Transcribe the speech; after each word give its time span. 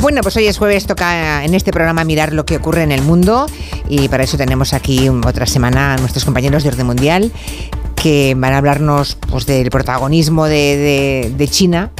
Bueno, 0.00 0.20
pues 0.22 0.36
hoy 0.36 0.46
es 0.46 0.58
jueves, 0.58 0.86
toca 0.86 1.44
en 1.44 1.54
este 1.54 1.72
programa 1.72 2.04
mirar 2.04 2.32
lo 2.32 2.44
que 2.44 2.56
ocurre 2.56 2.82
en 2.82 2.92
el 2.92 3.02
mundo 3.02 3.46
y 3.88 4.08
para 4.08 4.24
eso 4.24 4.36
tenemos 4.36 4.72
aquí 4.72 5.08
otra 5.08 5.46
semana 5.46 5.94
a 5.94 5.96
nuestros 5.96 6.24
compañeros 6.24 6.62
de 6.62 6.68
Orden 6.68 6.86
Mundial 6.86 7.32
que 7.94 8.34
van 8.36 8.52
a 8.52 8.58
hablarnos 8.58 9.16
pues, 9.30 9.46
del 9.46 9.70
protagonismo 9.70 10.46
de, 10.46 11.32
de 11.36 11.48
China 11.48 11.90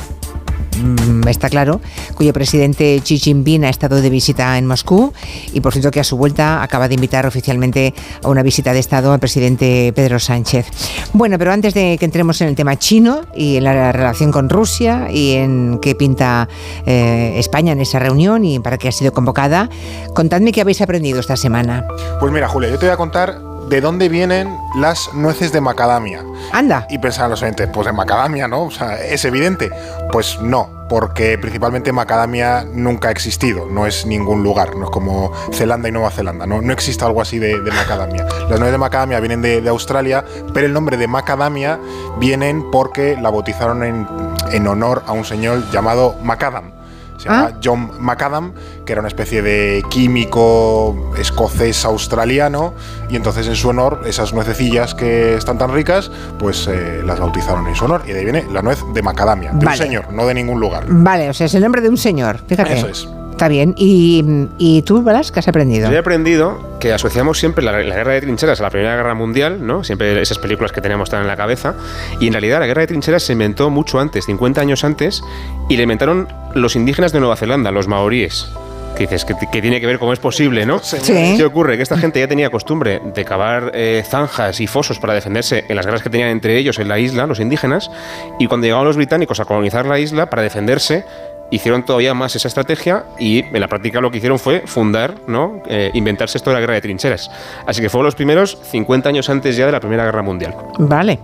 está 1.29 1.49
claro, 1.49 1.81
cuyo 2.15 2.33
presidente 2.33 3.01
Xi 3.03 3.19
Jinping 3.19 3.65
ha 3.65 3.69
estado 3.69 4.01
de 4.01 4.11
visita 4.11 4.57
en 4.59 4.67
Moscú 4.67 5.13
y 5.53 5.61
por 5.61 5.73
cierto 5.73 5.91
que 5.91 6.01
a 6.01 6.05
su 6.05 6.17
vuelta 6.17 6.63
acaba 6.63 6.89
de 6.89 6.95
invitar 6.95 7.27
oficialmente 7.27 7.95
a 8.23 8.29
una 8.29 8.43
visita 8.43 8.73
de 8.73 8.79
Estado 8.79 9.13
al 9.13 9.21
presidente 9.21 9.93
Pedro 9.95 10.19
Sánchez. 10.19 10.67
Bueno, 11.13 11.39
pero 11.39 11.53
antes 11.53 11.75
de 11.75 11.97
que 11.99 12.05
entremos 12.05 12.41
en 12.41 12.49
el 12.49 12.55
tema 12.55 12.77
chino 12.77 13.23
y 13.35 13.57
en 13.57 13.65
la 13.65 13.93
relación 13.93 14.33
con 14.33 14.49
Rusia 14.49 15.09
y 15.11 15.33
en 15.33 15.79
qué 15.81 15.95
pinta 15.95 16.49
eh, 16.87 17.35
España 17.37 17.73
en 17.73 17.81
esa 17.81 17.99
reunión 17.99 18.45
y 18.45 18.59
para 18.59 18.79
qué 18.79 18.89
ha 18.89 18.93
sido 18.93 19.13
convocada, 19.13 19.69
contadme 20.15 20.53
qué 20.53 20.61
habéis 20.61 20.81
aprendido 20.81 21.21
esta 21.21 21.37
semana. 21.37 21.87
Pues 22.21 22.33
mira, 22.33 22.49
Julia, 22.49 22.71
yo 22.71 22.79
te 22.79 22.87
voy 22.87 22.93
a 22.93 22.97
contar 22.97 23.56
de 23.69 23.81
dónde 23.81 24.09
vienen 24.09 24.57
las 24.77 25.13
nueces 25.15 25.53
de 25.53 25.61
macadamia. 25.61 26.25
Anda. 26.53 26.87
Y 26.91 26.99
pensaban 26.99 27.31
los 27.31 27.43
oyentes, 27.43 27.69
pues 27.73 27.87
de 27.87 27.93
macadamia, 27.93 28.49
¿no? 28.49 28.65
O 28.65 28.71
sea, 28.71 28.97
es 28.97 29.25
evidente. 29.25 29.71
Pues 30.13 30.41
no, 30.41 30.87
porque 30.89 31.37
principalmente 31.39 31.93
macadamia 31.93 32.65
nunca 32.65 33.09
ha 33.09 33.11
existido, 33.11 33.67
no 33.67 33.87
es 33.87 34.07
ningún 34.07 34.43
lugar, 34.43 34.77
no 34.77 34.85
es 34.85 34.91
como 34.91 35.33
Zelanda 35.53 35.89
y 35.89 35.93
Nueva 35.93 36.11
Zelanda, 36.11 36.47
no, 36.47 36.63
no 36.63 36.73
existe 36.73 37.05
algo 37.05 37.21
así 37.21 37.39
de, 37.39 37.57
macadamia. 37.61 38.25
Las 38.25 38.59
nueces 38.59 38.73
de 38.73 38.79
macadamia 38.79 39.21
vienen 39.21 39.43
de, 39.43 39.67
Australia, 39.69 40.25
pero 40.55 40.67
el 40.67 40.73
nombre 40.73 40.97
de 40.97 41.09
macadamia 41.09 41.79
vienen 42.19 42.71
porque 42.71 43.17
la 43.21 43.31
bautizaron 43.31 43.83
en, 43.83 44.07
en 44.53 44.67
honor 44.69 45.03
a 45.07 45.13
un 45.13 45.25
señor 45.25 45.71
llamado 45.73 46.15
Macadam 46.23 46.76
se 47.17 47.29
llama 47.29 47.51
ah. 47.53 47.59
John 47.63 47.91
Macadam, 48.01 48.53
que 48.85 48.93
era 48.93 49.01
una 49.01 49.09
especie 49.09 49.43
de 49.43 49.83
químico 49.91 51.13
escocés 51.19 51.85
australiano, 51.85 52.75
y 53.09 53.17
entonces 53.17 53.47
en 53.47 53.57
su 53.57 53.69
honor, 53.69 54.03
esas 54.07 54.33
nuececillas 54.33 54.95
que 54.95 55.35
están 55.35 55.59
tan 55.59 55.73
ricas, 55.73 56.11
pues 56.39 56.67
eh, 56.69 57.03
las 57.05 57.21
bautizaron 57.21 57.67
en 57.67 57.75
su 57.75 57.85
honor, 57.85 58.03
y 58.07 58.13
de 58.13 58.19
ahí 58.19 58.25
viene 58.25 58.47
la 58.53 58.63
nuez 58.63 58.79
de 58.93 59.03
macadamia, 59.03 59.53
de 59.53 59.67
un 59.67 59.77
señor, 59.77 60.13
no 60.13 60.27
de 60.27 60.35
ningún 60.35 60.61
lugar. 60.61 60.85
Vale, 60.89 61.29
o 61.31 61.35
sea, 61.35 61.47
es 61.47 61.55
el 61.55 61.63
nombre 61.63 61.81
de 61.81 61.89
un 61.89 61.97
señor, 61.97 62.41
fíjate. 62.47 62.75
Eso 62.75 62.89
es. 62.89 63.09
Está 63.37 63.49
bien. 63.49 63.75
¿Y, 63.77 64.25
y 64.57 64.81
tú, 64.81 65.03
Balas, 65.03 65.31
qué 65.31 65.41
has 65.41 65.49
aprendido? 65.49 65.91
Yo 65.91 65.95
he 65.95 65.99
aprendido 65.99 66.79
que 66.81 66.95
asociamos 66.95 67.39
siempre 67.39 67.63
la, 67.63 67.73
guerra 67.73 68.15
de 68.15 68.23
trincheras 68.23 68.61
a 68.61 68.63
la 68.63 68.71
Primera 68.71 68.97
Guerra 68.97 69.15
Mundial, 69.15 69.59
¿no? 69.67 69.85
Siempre 69.85 70.23
esas 70.23 70.39
películas 70.39 70.73
que 70.73 70.81
tenemos 70.81 71.11
tan 71.11 71.21
en 71.21 71.27
la 71.27 71.37
cabeza. 71.37 71.75
Y 72.19 72.29
en 72.29 72.33
realidad 72.33 72.61
la 72.61 72.67
guerra 72.67 72.81
de 72.81 72.87
trincheras 72.87 73.25
se 73.25 73.35
inventó 73.35 73.69
mucho 73.69 74.01
antes, 74.01 74.25
50 74.25 74.63
años 74.63 74.85
antes, 74.85 75.23
y 75.69 75.77
la 75.77 75.83
inventaron 75.83 76.29
los 76.55 76.77
indígenas 76.77 77.13
de 77.13 77.21
Nueva 77.21 77.37
Zelanda, 77.37 77.71
los 77.73 77.89
maoríes 77.89 78.49
que 78.97 79.03
dices 79.03 79.27
que, 79.27 79.35
tiene 79.35 79.83
que 79.83 79.87
ver 79.87 79.99
cómo 79.99 80.15
es 80.15 80.19
posible, 80.19 80.65
¿no? 80.65 80.79
Sí. 80.79 81.35
¿Qué 81.37 81.45
ocurre? 81.45 81.77
Que 81.77 81.83
esta 81.83 81.99
gente 81.99 82.19
ya 82.19 82.29
tenía 82.29 82.49
costumbre 82.49 83.03
de 83.05 83.25
cavar 83.27 83.73
eh, 83.75 84.03
zanjas 84.09 84.59
y 84.61 84.67
fosos 84.67 84.99
para 84.99 85.13
defenderse 85.13 85.67
en 85.69 85.77
las 85.77 85.85
guerras 85.85 86.03
que 86.03 86.09
tenían 86.09 86.31
entre 86.31 86.57
ellos 86.57 86.79
en 86.79 86.89
la 86.89 86.99
isla, 86.99 87.27
los 87.27 87.39
indígenas, 87.39 87.91
y 88.39 88.47
cuando 88.47 88.65
llegaban 88.65 88.87
los 88.87 88.97
británicos 88.97 89.39
a 89.41 89.45
colonizar 89.45 89.85
la 89.85 89.99
isla, 89.99 90.31
para 90.31 90.41
defenderse, 90.41 91.05
hicieron 91.51 91.85
todavía 91.85 92.15
más 92.15 92.35
esa 92.37 92.49
estrategia 92.49 93.05
y 93.19 93.41
en 93.41 93.61
la 93.61 93.69
práctica 93.69 94.01
lo 94.01 94.11
que 94.11 94.19
hicieron 94.19 94.39
fue 94.39 94.63
fundar, 94.67 95.15
¿no? 95.27 95.63
Eh, 95.69 95.91
inventarse 95.95 96.39
esto 96.39 96.51
de 96.51 96.55
la 96.55 96.61
guerra 96.61 96.75
de 96.75 96.81
trincheras. 96.81 97.31
Así 97.67 97.81
que 97.81 97.89
fueron 97.89 98.07
los 98.07 98.15
primeros 98.15 98.59
50 98.71 99.09
años 99.09 99.29
antes 99.31 99.57
ya 99.57 99.67
de 99.67 99.73
la 99.73 99.81
Primera 99.81 100.05
Guerra 100.05 100.23
Mundial. 100.23 100.55
Vale. 100.79 101.19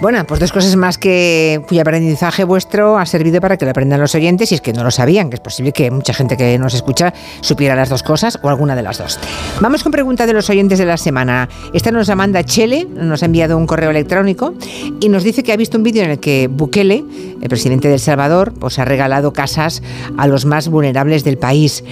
Bueno, 0.00 0.24
pues 0.26 0.40
dos 0.40 0.52
cosas 0.52 0.76
más 0.76 0.98
que 0.98 1.62
cuyo 1.68 1.80
aprendizaje 1.80 2.44
vuestro 2.44 2.98
ha 2.98 3.06
servido 3.06 3.40
para 3.40 3.56
que 3.56 3.64
lo 3.64 3.70
aprendan 3.70 4.00
los 4.00 4.14
oyentes 4.14 4.52
y 4.52 4.54
es 4.54 4.60
que 4.60 4.72
no 4.72 4.84
lo 4.84 4.90
sabían, 4.90 5.30
que 5.30 5.36
es 5.36 5.40
posible 5.40 5.72
que 5.72 5.90
mucha 5.90 6.12
gente 6.12 6.36
que 6.36 6.58
nos 6.58 6.74
escucha 6.74 7.14
supiera 7.40 7.74
las 7.74 7.88
dos 7.88 8.02
cosas 8.02 8.38
o 8.42 8.48
alguna 8.48 8.76
de 8.76 8.82
las 8.82 8.98
dos. 8.98 9.18
Vamos 9.60 9.82
con 9.82 9.92
pregunta 9.92 10.26
de 10.26 10.32
los 10.32 10.50
oyentes 10.50 10.78
de 10.78 10.84
la 10.84 10.96
semana. 10.96 11.48
Esta 11.72 11.90
nos 11.90 12.08
la 12.08 12.14
manda 12.14 12.44
Chele, 12.44 12.84
nos 12.84 13.22
ha 13.22 13.26
enviado 13.26 13.56
un 13.56 13.66
correo 13.66 13.90
electrónico 13.90 14.54
y 15.00 15.08
nos 15.08 15.24
dice 15.24 15.42
que 15.42 15.52
ha 15.52 15.56
visto 15.56 15.78
un 15.78 15.82
vídeo 15.82 16.04
en 16.04 16.10
el 16.10 16.20
que 16.20 16.48
Bukele, 16.50 17.04
el 17.40 17.48
presidente 17.48 17.88
de 17.88 17.94
El 17.94 18.00
Salvador, 18.00 18.52
pues 18.58 18.78
ha 18.78 18.84
regalado 18.84 19.32
casa 19.32 19.56
a 20.16 20.26
los 20.26 20.44
más 20.44 20.68
vulnerables 20.68 21.24
del 21.24 21.38
país. 21.38 21.82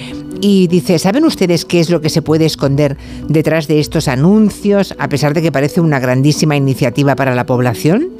Y 0.40 0.66
dice, 0.66 0.98
¿saben 0.98 1.24
ustedes 1.24 1.64
qué 1.64 1.80
es 1.80 1.90
lo 1.90 2.00
que 2.00 2.10
se 2.10 2.22
puede 2.22 2.44
esconder 2.44 2.96
detrás 3.28 3.66
de 3.66 3.80
estos 3.80 4.08
anuncios, 4.08 4.94
a 4.98 5.08
pesar 5.08 5.32
de 5.34 5.42
que 5.42 5.50
parece 5.50 5.80
una 5.80 6.00
grandísima 6.00 6.56
iniciativa 6.56 7.16
para 7.16 7.34
la 7.34 7.46
población? 7.46 8.10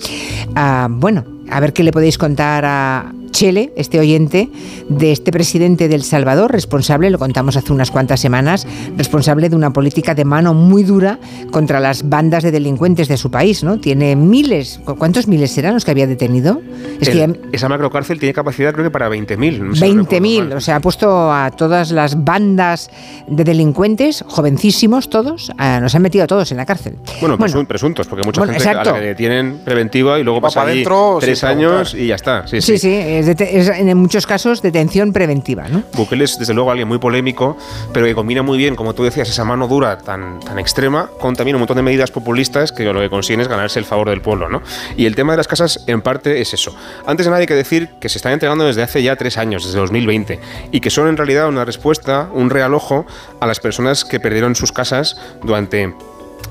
Ah, 0.55 0.89
bueno, 0.91 1.25
a 1.51 1.61
ver 1.61 1.73
qué 1.73 1.83
le 1.83 1.93
podéis 1.93 2.17
contar 2.17 2.65
a, 2.65 3.13
Chele, 3.35 3.73
este 3.75 3.99
oyente, 3.99 4.49
de 4.89 5.11
este 5.11 5.33
presidente 5.33 5.89
del 5.89 6.05
Salvador, 6.05 6.53
responsable, 6.53 7.11
lo 7.11 7.19
contamos 7.19 7.57
hace 7.57 7.73
unas 7.73 7.91
cuantas 7.91 8.21
semanas, 8.21 8.65
responsable 8.97 9.49
de 9.49 9.57
una 9.57 9.73
política 9.73 10.15
de 10.15 10.25
mano 10.25 10.55
muy 10.55 10.85
dura 10.85 11.19
contra 11.51 11.81
las 11.81 12.09
bandas 12.09 12.45
de 12.45 12.53
delincuentes 12.53 13.09
de 13.09 13.17
su 13.17 13.33
país, 13.33 13.65
¿no? 13.65 13.81
Tiene 13.81 14.15
miles, 14.15 14.81
¿cuántos 14.99 15.27
miles 15.27 15.51
serán 15.51 15.75
los 15.75 15.85
que 15.85 15.91
había 15.91 16.07
detenido? 16.07 16.63
Es 17.01 17.09
que 17.09 17.41
esa 17.51 17.69
macrocárcel 17.69 18.21
tiene 18.21 18.33
capacidad 18.33 18.73
creo 18.73 18.85
que 18.85 18.93
para 18.93 19.11
20.000. 19.11 19.59
No 19.59 19.73
20.000, 19.75 20.55
o 20.55 20.61
sea, 20.61 20.77
ha 20.77 20.81
puesto 20.81 21.33
a 21.33 21.51
todas 21.51 21.91
las 21.91 22.23
bandas 22.23 22.89
de 23.27 23.43
delincuentes, 23.43 24.25
jovencísimos 24.29 25.11
todos, 25.11 25.51
nos 25.59 25.93
han 25.93 26.03
metido 26.03 26.23
a 26.23 26.29
todos 26.29 26.53
en 26.53 26.59
la 26.59 26.67
cárcel. 26.67 26.99
Bueno, 27.21 27.37
presuntos, 27.67 28.07
porque 28.07 28.25
mucha 28.25 28.47
gente 28.47 28.69
a 28.69 28.85
la 28.85 28.95
que 28.95 29.01
detienen 29.01 29.59
preventiva 29.65 30.21
y 30.21 30.23
luego 30.23 30.41
pasa 30.41 30.63
allí 30.63 30.85
tres 31.19 31.43
años 31.43 31.97
y 31.97 32.07
ya 32.07 32.15
está. 32.15 32.47
Sí, 32.47 32.61
sí, 32.61 32.79
sí 32.79 33.24
es, 33.29 33.69
en 33.69 33.97
muchos 33.97 34.27
casos 34.27 34.63
detención 34.63 35.13
preventiva. 35.13 35.69
¿no? 35.69 35.83
Bukele 35.95 36.25
es 36.25 36.39
desde 36.39 36.55
luego 36.55 36.71
alguien 36.71 36.89
muy 36.89 36.99
polémico, 36.99 37.57
pero 37.93 38.07
que 38.07 38.15
combina 38.15 38.43
muy 38.43 38.59
bien, 38.59 38.77
como 38.77 38.95
tú 38.95 39.05
decías, 39.05 39.29
esa 39.29 39.45
mano 39.45 39.69
dura 39.69 39.99
tan, 39.99 40.41
tan 40.41 40.59
extrema 40.59 41.11
con 41.21 41.37
también 41.37 41.57
un 41.57 41.61
montón 41.61 41.77
de 41.77 41.83
medidas 41.83 42.11
populistas 42.11 42.73
que 42.73 42.85
lo 42.85 43.01
que 43.01 43.11
consiguen 43.11 43.41
es 43.41 43.49
ganarse 43.49 43.79
el 43.79 43.85
favor 43.85 44.11
del 44.11 44.21
pueblo. 44.21 44.49
¿no? 44.49 44.63
Y 44.97 45.07
el 45.07 45.15
tema 45.15 45.33
de 45.33 45.39
las 45.39 45.49
casas 45.49 45.85
en 45.87 46.03
parte 46.03 46.41
es 46.41 46.55
eso. 46.55 46.75
Antes 47.07 47.27
de 47.27 47.31
nada 47.31 47.41
hay 47.41 47.47
que 47.47 47.55
decir 47.55 47.91
que 48.01 48.09
se 48.09 48.19
están 48.19 48.33
entregando 48.33 48.65
desde 48.65 48.83
hace 48.83 49.03
ya 49.03 49.17
tres 49.17 49.39
años, 49.39 49.65
desde 49.65 49.79
2020, 49.79 50.41
y 50.71 50.81
que 50.81 50.91
son 50.91 51.09
en 51.09 51.17
realidad 51.17 51.49
una 51.49 51.65
respuesta, 51.65 52.29
un 52.33 52.51
realojo 52.51 53.07
a 53.41 53.47
las 53.47 53.61
personas 53.61 54.05
que 54.05 54.21
perdieron 54.21 54.55
sus 54.55 54.73
casas 54.73 55.17
durante 55.43 55.95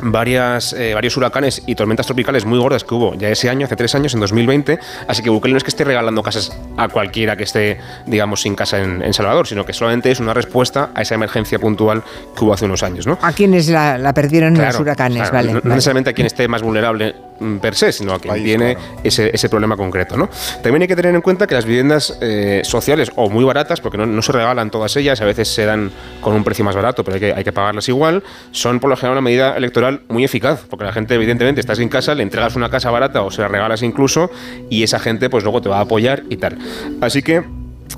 varias, 0.03 0.73
eh, 0.73 0.93
varios 0.93 1.15
huracanes 1.17 1.63
y 1.65 1.75
tormentas 1.75 2.05
tropicales 2.05 2.45
muy 2.45 2.59
gordas 2.59 2.83
que 2.83 2.93
hubo 2.93 3.15
ya 3.15 3.29
ese 3.29 3.49
año, 3.49 3.65
hace 3.65 3.75
tres 3.75 3.95
años, 3.95 4.13
en 4.13 4.19
2020. 4.19 4.79
Así 5.07 5.23
que 5.23 5.29
Bukele 5.29 5.53
no 5.53 5.57
es 5.57 5.63
que 5.63 5.69
esté 5.69 5.83
regalando 5.83 6.21
casas 6.23 6.55
a 6.77 6.87
cualquiera 6.89 7.35
que 7.35 7.43
esté, 7.43 7.79
digamos, 8.05 8.41
sin 8.41 8.55
casa 8.55 8.79
en, 8.79 9.13
Salvador, 9.13 9.45
sino 9.47 9.63
que 9.63 9.73
solamente 9.73 10.09
es 10.09 10.19
una 10.19 10.33
respuesta 10.33 10.89
a 10.95 11.03
esa 11.03 11.13
emergencia 11.13 11.59
puntual 11.59 12.03
que 12.35 12.43
hubo 12.43 12.53
hace 12.53 12.65
unos 12.65 12.81
años. 12.81 13.05
¿no? 13.05 13.19
A 13.21 13.31
quienes 13.31 13.69
la, 13.69 14.11
perdieron 14.13 14.55
en 14.55 14.65
los 14.65 14.79
huracanes, 14.79 15.31
vale. 15.31 15.53
No, 15.53 15.61
necesariamente 15.63 16.09
a 16.09 16.13
quien 16.13 16.25
esté 16.25 16.47
más 16.47 16.63
vulnerable 16.63 17.13
mm, 17.39 17.57
per 17.57 17.75
se, 17.75 17.91
sino 17.91 18.13
a 18.13 18.19
quien 18.19 18.43
tiene 18.43 18.75
ese, 19.03 19.29
ese, 19.31 19.49
problema 19.49 19.77
concreto. 19.77 20.17
¿no? 20.17 20.29
También 20.63 20.81
hay 20.81 20.87
que 20.87 20.95
tener 20.95 21.13
en 21.13 21.21
cuenta 21.21 21.45
que 21.45 21.53
las 21.53 21.65
viviendas 21.65 22.17
eh, 22.21 22.61
sociales 22.63 23.11
o 23.15 23.29
muy 23.29 23.43
baratas, 23.43 23.81
porque 23.81 23.99
no, 23.99 24.07
no, 24.07 24.21
se 24.23 24.31
regalan 24.31 24.71
todas 24.71 24.95
ellas, 24.95 25.21
a 25.21 25.25
veces 25.25 25.53
se 25.53 25.65
dan 25.65 25.91
con 26.21 26.33
un 26.33 26.43
precio 26.43 26.65
más 26.65 26.75
barato, 26.75 27.03
pero 27.03 27.15
hay 27.15 27.21
que, 27.21 27.33
hay 27.33 27.43
que 27.43 27.51
pagarlas 27.51 27.87
igual, 27.87 28.23
son 28.51 28.79
por 28.79 28.89
lo 28.89 28.95
general 28.95 29.13
una 29.13 29.21
medida 29.21 29.55
electoral 29.55 29.92
muy 30.09 30.23
eficaz, 30.23 30.65
porque 30.69 30.85
la 30.85 30.93
gente 30.93 31.15
evidentemente 31.15 31.61
está 31.61 31.75
sin 31.75 31.89
casa, 31.89 32.15
le 32.15 32.23
entregas 32.23 32.55
una 32.55 32.69
casa 32.69 32.91
barata 32.91 33.21
o 33.21 33.31
se 33.31 33.41
la 33.41 33.47
regalas 33.47 33.81
incluso 33.83 34.29
y 34.69 34.83
esa 34.83 34.99
gente 34.99 35.29
pues 35.29 35.43
luego 35.43 35.61
te 35.61 35.69
va 35.69 35.77
a 35.77 35.81
apoyar 35.81 36.23
y 36.29 36.37
tal. 36.37 36.57
Así 37.01 37.21
que 37.21 37.43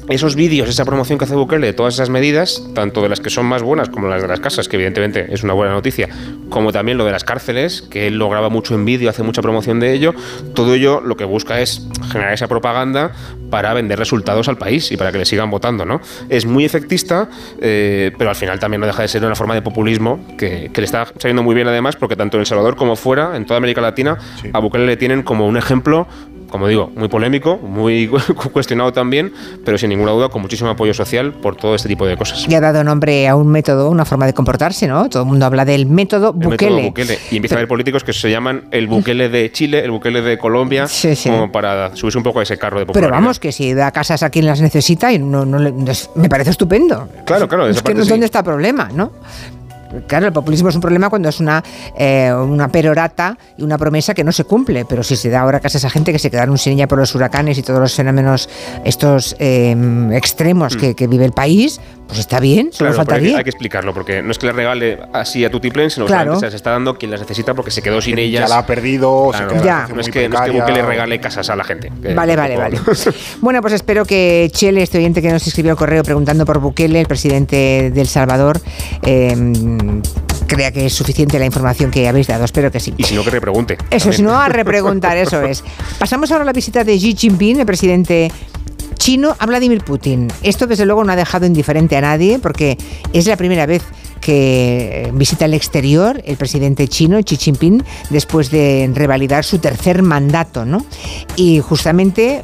esos 0.09 0.35
vídeos, 0.35 0.69
esa 0.69 0.85
promoción 0.85 1.17
que 1.17 1.25
hace 1.25 1.35
Bukele 1.35 1.67
de 1.67 1.73
todas 1.73 1.95
esas 1.95 2.09
medidas, 2.09 2.63
tanto 2.73 3.01
de 3.01 3.09
las 3.09 3.19
que 3.19 3.29
son 3.29 3.45
más 3.45 3.63
buenas 3.63 3.89
como 3.89 4.07
las 4.07 4.21
de 4.21 4.27
las 4.27 4.39
casas, 4.39 4.67
que 4.67 4.75
evidentemente 4.75 5.33
es 5.33 5.43
una 5.43 5.53
buena 5.53 5.73
noticia, 5.73 6.09
como 6.49 6.71
también 6.71 6.97
lo 6.97 7.05
de 7.05 7.11
las 7.11 7.23
cárceles, 7.23 7.81
que 7.81 8.07
él 8.07 8.17
lo 8.17 8.29
graba 8.29 8.49
mucho 8.49 8.75
en 8.75 8.85
vídeo, 8.85 9.09
hace 9.09 9.23
mucha 9.23 9.41
promoción 9.41 9.79
de 9.79 9.93
ello, 9.93 10.13
todo 10.53 10.75
ello 10.75 11.01
lo 11.01 11.17
que 11.17 11.25
busca 11.25 11.59
es 11.59 11.87
generar 12.11 12.33
esa 12.33 12.47
propaganda 12.47 13.11
para 13.49 13.73
vender 13.73 13.97
resultados 13.97 14.47
al 14.47 14.57
país 14.57 14.91
y 14.91 14.97
para 14.97 15.11
que 15.11 15.17
le 15.17 15.25
sigan 15.25 15.49
votando, 15.49 15.85
¿no? 15.85 16.01
Es 16.29 16.45
muy 16.45 16.65
efectista, 16.65 17.29
eh, 17.61 18.11
pero 18.17 18.29
al 18.29 18.35
final 18.35 18.59
también 18.59 18.81
no 18.81 18.87
deja 18.87 19.01
de 19.01 19.07
ser 19.07 19.23
una 19.25 19.35
forma 19.35 19.53
de 19.53 19.61
populismo 19.61 20.25
que, 20.37 20.69
le 20.75 20.83
está 20.83 21.07
saliendo 21.17 21.41
muy 21.41 21.55
bien 21.55 21.67
además, 21.67 21.95
porque 21.95 22.15
tanto 22.15 22.37
en 22.37 22.41
El 22.41 22.47
Salvador 22.47 22.75
como 22.75 22.95
fuera, 22.95 23.35
en 23.35 23.45
toda 23.45 23.57
América 23.57 23.81
Latina, 23.81 24.17
a 24.53 24.59
Bukele 24.59 24.85
le 24.85 24.97
tienen 24.97 25.23
como 25.23 25.47
un 25.47 25.57
ejemplo 25.57 26.07
como 26.49 26.67
digo, 26.67 26.91
muy 26.95 27.07
polémico, 27.07 27.57
muy 27.57 28.07
cuestionado 28.53 28.93
también, 28.93 29.33
pero 29.63 29.77
sin 29.77 29.89
ninguna 29.89 30.11
duda 30.11 30.29
con 30.29 30.41
muchísimo 30.41 30.69
apoyo 30.69 30.93
social 30.93 31.33
por 31.33 31.55
todo 31.55 31.75
este 31.75 31.87
tipo 31.87 32.05
de 32.05 32.17
cosas. 32.17 32.45
Y 32.47 32.55
ha 32.55 32.61
dado 32.61 32.83
nombre 32.83 33.27
a 33.27 33.35
un 33.35 33.47
método, 33.47 33.89
una 33.89 34.05
forma 34.05 34.25
de 34.25 34.33
comportarse, 34.33 34.87
¿no? 34.87 35.09
Todo 35.09 35.23
el 35.23 35.29
mundo 35.29 35.45
habla 35.45 35.65
del 35.65 35.85
método 35.85 36.33
Bukele. 36.33 36.93
Y 37.31 37.35
empieza 37.37 37.55
a 37.55 37.57
haber 37.57 37.67
políticos 37.67 38.03
que 38.03 38.13
se 38.13 38.29
llaman 38.29 38.65
el 38.71 38.87
Bukele 38.87 39.29
de 39.29 39.51
Chile, 39.51 39.83
el 39.83 39.91
Bukele 39.91 40.21
de 40.21 40.37
Colombia, 40.37 40.87
como 41.23 41.51
para 41.51 41.95
subirse 41.95 42.17
un 42.17 42.23
poco 42.23 42.39
a 42.39 42.43
ese 42.43 42.57
carro 42.57 42.79
de 42.79 42.85
popularidad. 42.85 43.09
Pero 43.09 43.21
vamos, 43.21 43.39
que 43.39 43.51
si 43.51 43.73
da 43.73 43.91
casas 43.91 44.23
a 44.23 44.29
quien 44.29 44.45
las 44.45 44.61
necesita, 44.61 45.11
y 45.11 45.19
no, 45.19 45.45
me 45.45 46.29
parece 46.29 46.51
estupendo. 46.51 47.07
Claro, 47.25 47.47
claro. 47.47 47.67
Es 47.67 47.81
que 47.81 47.93
no 47.93 48.01
es 48.01 48.09
donde 48.09 48.25
está 48.25 48.39
el 48.39 48.45
problema, 48.45 48.89
¿no? 48.93 49.11
Claro, 50.07 50.27
el 50.27 50.33
populismo 50.33 50.69
es 50.69 50.75
un 50.75 50.81
problema 50.81 51.09
cuando 51.09 51.29
es 51.29 51.39
una, 51.39 51.63
eh, 51.97 52.31
una 52.33 52.67
perorata 52.67 53.37
y 53.57 53.63
una 53.63 53.77
promesa 53.77 54.13
que 54.13 54.23
no 54.23 54.31
se 54.31 54.43
cumple, 54.43 54.85
pero 54.85 55.03
si 55.03 55.15
se 55.15 55.29
da 55.29 55.41
ahora 55.41 55.59
casi 55.59 55.77
a 55.77 55.79
esa 55.79 55.89
gente 55.89 56.11
que 56.11 56.19
se 56.19 56.29
quedaron 56.29 56.57
sin 56.57 56.73
ella 56.73 56.87
por 56.87 56.99
los 56.99 57.13
huracanes 57.15 57.57
y 57.57 57.63
todos 57.63 57.79
los 57.79 57.93
fenómenos 57.93 58.49
estos 58.83 59.35
em, 59.39 60.11
extremos 60.13 60.75
mm. 60.75 60.93
que, 60.93 61.07
vive 61.07 61.25
el 61.25 61.33
país, 61.33 61.79
pues 62.07 62.19
está 62.19 62.39
bien, 62.39 62.71
solo 62.71 62.93
faltaría. 62.93 63.37
Hay 63.37 63.43
que, 63.43 63.49
explicarlo, 63.49 63.93
porque 63.93 64.21
no 64.21 64.31
es 64.31 64.37
que 64.37 64.47
le 64.47 64.53
regale 64.53 64.99
así 65.13 65.43
a 65.43 65.49
tu 65.49 65.59
tiplén, 65.59 65.89
sino 65.89 66.05
que 66.05 66.49
se 66.49 66.55
está 66.55 66.71
dando 66.71 66.97
quien 66.97 67.11
las 67.11 67.19
necesita 67.19 67.53
porque 67.53 67.71
se 67.71 67.81
quedó 67.81 68.01
sin 68.01 68.17
ellas. 68.19 68.43
Ya 68.43 68.47
la 68.47 68.59
ha 68.59 68.65
perdido, 68.65 69.31
ya. 69.63 69.87
No, 69.87 70.01
es 70.01 70.09
que, 70.09 70.29
no, 70.29 70.43
es 70.43 70.63
que, 70.63 70.71
le 70.71 70.81
regale 70.81 71.19
casas 71.19 71.49
a 71.49 71.55
la 71.55 71.63
gente. 71.63 71.91
Vale, 72.13 72.35
vale, 72.35 72.57
vale. 72.57 72.79
bueno, 73.41 73.61
pues 73.61 73.73
espero 73.73 74.05
que 74.05 74.49
Chele, 74.51 74.83
este 74.83 74.97
oyente 74.97 75.21
que 75.21 75.31
nos 75.31 75.45
escribió 75.47 75.71
el 75.71 75.77
correo 75.77 76.03
preguntando 76.03 76.45
por 76.45 76.59
Bukele, 76.59 77.01
el 77.01 77.07
presidente 77.07 77.91
de 77.91 78.01
El 78.01 78.07
Salvador, 78.07 78.61
em, 79.01 80.01
crea 80.47 80.71
que 80.71 80.85
es 80.85 80.93
suficiente 80.93 81.39
la 81.39 81.45
información 81.45 81.91
que 81.91 82.07
habéis 82.07 82.27
dado. 82.27 82.45
Espero 82.45 82.71
que 82.71 82.79
sí. 82.79 82.93
Y 82.97 83.03
si 83.03 83.15
no, 83.15 83.23
que 83.23 83.31
repregunte. 83.31 83.77
Eso, 83.89 84.13
si 84.13 84.21
no, 84.21 84.39
a 84.39 84.47
repreguntar, 84.49 85.17
eso 85.17 85.41
es. 85.41 85.63
Pasamos 85.97 86.31
ahora 86.31 86.43
a 86.43 86.45
la 86.45 86.53
visita 86.53 86.83
de 86.83 86.97
Xi 86.97 87.15
Jinping, 87.15 87.59
el 87.59 87.65
presidente 87.65 88.31
chino, 88.95 89.35
a 89.37 89.45
Vladimir 89.45 89.83
Putin. 89.83 90.31
Esto, 90.41 90.67
desde 90.67 90.85
luego, 90.85 91.03
no 91.03 91.11
ha 91.11 91.15
dejado 91.15 91.45
indiferente 91.45 91.95
a 91.95 92.01
nadie 92.01 92.39
porque 92.39 92.77
es 93.13 93.27
la 93.27 93.37
primera 93.37 93.65
vez 93.65 93.83
que 94.21 95.11
visita 95.13 95.45
el 95.45 95.53
exterior 95.53 96.19
el 96.25 96.35
presidente 96.35 96.87
chino 96.87 97.19
Xi 97.19 97.37
Jinping 97.37 97.83
después 98.09 98.49
de 98.49 98.89
revalidar 98.91 99.43
su 99.43 99.59
tercer 99.59 100.01
mandato, 100.01 100.65
¿no? 100.65 100.83
Y 101.35 101.59
justamente 101.59 102.43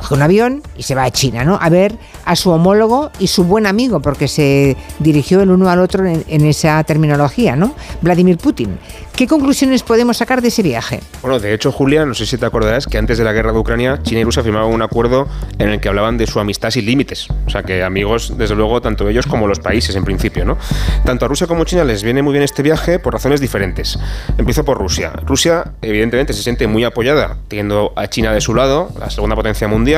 coge 0.00 0.14
un 0.14 0.22
avión 0.22 0.62
y 0.78 0.82
se 0.82 0.94
va 0.94 1.04
a 1.04 1.10
China, 1.10 1.44
¿no? 1.44 1.58
A 1.60 1.68
ver 1.68 1.98
a 2.24 2.34
su 2.36 2.50
homólogo 2.50 3.10
y 3.18 3.26
su 3.26 3.44
buen 3.44 3.66
amigo, 3.66 4.00
porque 4.00 4.28
se 4.28 4.76
dirigió 4.98 5.42
el 5.42 5.50
uno 5.50 5.68
al 5.68 5.80
otro 5.80 6.06
en, 6.06 6.24
en 6.26 6.46
esa 6.46 6.82
terminología, 6.84 7.54
¿no? 7.54 7.74
Vladimir 8.00 8.38
Putin. 8.38 8.78
¿Qué 9.14 9.26
conclusiones 9.26 9.82
podemos 9.82 10.16
sacar 10.16 10.40
de 10.40 10.48
ese 10.48 10.62
viaje? 10.62 11.00
Bueno, 11.20 11.38
de 11.38 11.52
hecho, 11.52 11.70
Julia, 11.70 12.06
no 12.06 12.14
sé 12.14 12.24
si 12.24 12.38
te 12.38 12.46
acordarás 12.46 12.86
que 12.86 12.96
antes 12.96 13.18
de 13.18 13.24
la 13.24 13.34
guerra 13.34 13.52
de 13.52 13.58
Ucrania, 13.58 14.00
China 14.02 14.22
y 14.22 14.24
Rusia 14.24 14.42
firmaban 14.42 14.72
un 14.72 14.80
acuerdo 14.80 15.28
en 15.58 15.68
el 15.68 15.78
que 15.78 15.90
hablaban 15.90 16.16
de 16.16 16.26
su 16.26 16.40
amistad 16.40 16.70
sin 16.70 16.86
límites. 16.86 17.28
O 17.46 17.50
sea, 17.50 17.62
que 17.62 17.82
amigos, 17.82 18.32
desde 18.38 18.54
luego, 18.54 18.80
tanto 18.80 19.06
ellos 19.10 19.26
como 19.26 19.46
los 19.46 19.58
países 19.58 19.94
en 19.94 20.04
principio, 20.04 20.46
¿no? 20.46 20.56
Tanto 21.04 21.26
a 21.26 21.28
Rusia 21.28 21.46
como 21.46 21.62
a 21.62 21.66
China 21.66 21.84
les 21.84 22.02
viene 22.02 22.22
muy 22.22 22.32
bien 22.32 22.44
este 22.44 22.62
viaje 22.62 22.98
por 22.98 23.12
razones 23.12 23.42
diferentes. 23.42 23.98
Empiezo 24.38 24.64
por 24.64 24.78
Rusia. 24.78 25.12
Rusia, 25.26 25.72
evidentemente, 25.82 26.32
se 26.32 26.42
siente 26.42 26.66
muy 26.66 26.84
apoyada, 26.84 27.36
teniendo 27.48 27.92
a 27.96 28.06
China 28.06 28.32
de 28.32 28.40
su 28.40 28.54
lado, 28.54 28.88
la 28.98 29.10
segunda 29.10 29.36
potencia 29.36 29.68
mundial, 29.68 29.89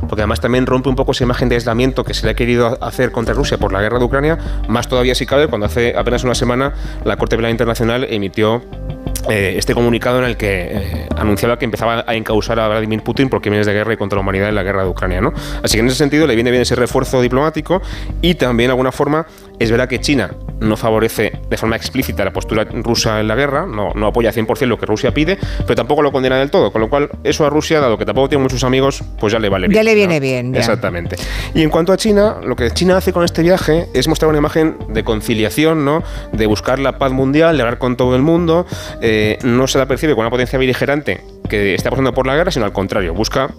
porque 0.00 0.22
además 0.22 0.40
también 0.40 0.66
rompe 0.66 0.88
un 0.88 0.96
poco 0.96 1.12
esa 1.12 1.24
imagen 1.24 1.48
de 1.48 1.56
aislamiento 1.56 2.04
que 2.04 2.14
se 2.14 2.24
le 2.24 2.32
ha 2.32 2.34
querido 2.34 2.78
hacer 2.82 3.10
contra 3.12 3.34
Rusia 3.34 3.58
por 3.58 3.72
la 3.72 3.80
guerra 3.80 3.98
de 3.98 4.04
Ucrania, 4.04 4.38
más 4.68 4.88
todavía 4.88 5.14
si 5.14 5.26
cabe, 5.26 5.48
cuando 5.48 5.66
hace 5.66 5.94
apenas 5.96 6.24
una 6.24 6.34
semana 6.34 6.72
la 7.04 7.16
Corte 7.16 7.36
Penal 7.36 7.50
Internacional 7.50 8.06
emitió 8.08 8.62
eh, 9.28 9.54
este 9.56 9.74
comunicado 9.74 10.18
en 10.18 10.24
el 10.24 10.36
que 10.36 10.68
eh, 10.72 11.08
anunciaba 11.16 11.58
que 11.58 11.64
empezaba 11.64 12.04
a 12.06 12.14
encausar 12.14 12.58
a 12.58 12.68
Vladimir 12.68 13.02
Putin 13.02 13.28
por 13.28 13.40
crímenes 13.40 13.66
de 13.66 13.72
guerra 13.72 13.92
y 13.92 13.96
contra 13.96 14.16
la 14.16 14.22
humanidad 14.22 14.48
en 14.48 14.54
la 14.54 14.62
guerra 14.62 14.82
de 14.82 14.88
Ucrania. 14.88 15.20
¿no? 15.20 15.32
Así 15.62 15.76
que 15.76 15.80
en 15.80 15.86
ese 15.86 15.96
sentido 15.96 16.26
le 16.26 16.34
viene 16.34 16.50
bien 16.50 16.62
ese 16.62 16.74
refuerzo 16.74 17.20
diplomático 17.20 17.82
y 18.22 18.34
también 18.34 18.68
de 18.68 18.72
alguna 18.72 18.92
forma 18.92 19.26
es 19.58 19.70
verdad 19.70 19.88
que 19.88 20.00
China 20.00 20.30
no 20.60 20.76
favorece 20.76 21.32
de 21.48 21.56
forma 21.56 21.76
explícita 21.76 22.24
la 22.24 22.32
postura 22.32 22.64
rusa 22.64 23.20
en 23.20 23.28
la 23.28 23.34
guerra, 23.34 23.66
no, 23.66 23.92
no 23.94 24.06
apoya 24.06 24.32
100% 24.32 24.66
lo 24.66 24.78
que 24.78 24.86
Rusia 24.86 25.12
pide, 25.12 25.38
pero 25.62 25.74
tampoco 25.74 26.02
lo 26.02 26.12
condena 26.12 26.38
del 26.38 26.50
todo, 26.50 26.72
con 26.72 26.80
lo 26.80 26.88
cual 26.88 27.10
eso 27.24 27.46
a 27.46 27.50
Rusia, 27.50 27.80
dado 27.80 27.98
que 27.98 28.06
tampoco 28.06 28.30
tiene 28.30 28.42
muchos 28.42 28.64
amigos, 28.64 29.02
pues 29.18 29.32
ya 29.32 29.38
le 29.38 29.48
vale 29.48 29.68
bien. 29.68 29.76
Ya 29.76 29.82
le 29.82 29.94
viene 29.94 30.18
bien. 30.18 30.54
Exactamente. 30.54 31.16
Y 31.54 31.62
en 31.62 31.70
cuanto 31.70 31.92
a 31.92 31.96
China, 31.96 32.36
lo 32.42 32.56
que 32.56 32.70
China 32.70 32.96
hace 32.96 33.12
con 33.12 33.24
este 33.24 33.42
viaje 33.42 33.86
es 33.92 34.08
mostrar 34.08 34.30
una 34.30 34.38
imagen 34.38 34.76
de 34.88 35.04
conciliación, 35.04 35.84
¿no? 35.84 36.02
de 36.32 36.46
buscar 36.46 36.78
la 36.78 36.98
paz 36.98 37.12
mundial, 37.12 37.56
de 37.56 37.62
hablar 37.62 37.78
con 37.78 37.96
todo 37.96 38.16
el 38.16 38.22
mundo, 38.22 38.66
eh, 39.02 39.09
no 39.42 39.66
se 39.66 39.78
la 39.78 39.86
percibe 39.86 40.12
como 40.12 40.22
una 40.22 40.30
potencia 40.30 40.58
beligerante 40.58 41.20
que 41.48 41.74
está 41.74 41.90
pasando 41.90 42.14
por 42.14 42.26
la 42.26 42.34
guerra, 42.36 42.50
sino 42.50 42.64
al 42.64 42.72
contrario, 42.72 43.14
busca 43.14 43.50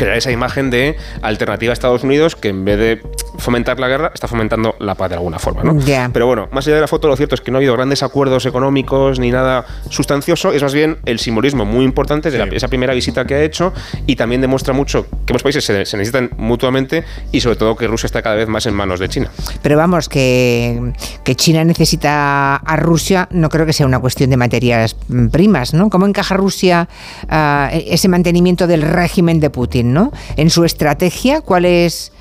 crear 0.00 0.16
esa 0.16 0.30
imagen 0.30 0.70
de 0.70 0.96
alternativa 1.20 1.72
a 1.72 1.74
Estados 1.74 2.02
Unidos 2.02 2.34
que 2.34 2.48
en 2.48 2.64
vez 2.64 2.78
de 2.78 3.02
fomentar 3.38 3.78
la 3.78 3.88
guerra 3.88 4.10
está 4.14 4.28
fomentando 4.28 4.74
la 4.78 4.94
paz 4.94 5.10
de 5.10 5.16
alguna 5.16 5.38
forma. 5.38 5.62
¿no? 5.62 5.78
Pero 6.12 6.26
bueno, 6.26 6.48
más 6.52 6.66
allá 6.66 6.76
de 6.76 6.80
la 6.82 6.88
foto, 6.88 7.08
lo 7.08 7.16
cierto 7.16 7.34
es 7.34 7.40
que 7.40 7.50
no 7.50 7.56
ha 7.56 7.60
habido 7.60 7.74
grandes 7.74 8.02
acuerdos 8.02 8.46
económicos 8.46 9.18
ni 9.18 9.30
nada 9.30 9.64
sustancioso, 9.88 10.52
es 10.52 10.62
más 10.62 10.74
bien 10.74 10.98
el 11.04 11.18
simbolismo 11.18 11.64
muy 11.64 11.84
importante 11.84 12.30
de 12.30 12.56
esa 12.56 12.68
primera 12.68 12.94
visita 12.94 13.24
que 13.26 13.34
ha 13.34 13.42
hecho 13.42 13.72
y 14.06 14.16
también 14.16 14.40
demuestra 14.40 14.72
mucho 14.72 15.06
que 15.26 15.32
los 15.32 15.42
países 15.42 15.64
se, 15.64 15.74
necesitan 15.74 16.30
mutuamente 16.36 17.04
y 17.32 17.40
sobre 17.40 17.56
todo 17.56 17.76
que 17.76 17.86
Rusia 17.86 18.06
está 18.06 18.22
cada 18.22 18.36
vez 18.36 18.48
más 18.48 18.66
en 18.66 18.74
manos 18.74 19.00
de 19.00 19.08
China. 19.08 19.30
Pero 19.62 19.76
vamos, 19.76 20.08
que, 20.08 20.92
que 21.24 21.34
China 21.34 21.64
necesita 21.64 22.56
a 22.56 22.76
Rusia 22.76 23.28
no 23.30 23.48
creo 23.48 23.66
que 23.66 23.72
sea 23.72 23.86
una 23.86 23.98
cuestión 23.98 24.30
de 24.30 24.36
materias 24.36 24.96
primas, 25.30 25.74
¿no? 25.74 25.90
¿Cómo 25.90 26.06
encaja 26.06 26.36
Rusia 26.36 26.88
uh, 27.24 27.68
ese 27.72 28.08
mantenimiento 28.08 28.66
del 28.66 28.82
régimen 28.82 29.40
de 29.40 29.50
Putin? 29.50 29.89
En 30.36 30.50
su 30.50 30.64
estrategia, 30.64 31.40
¿cuál 31.40 31.64
es, 31.64 32.12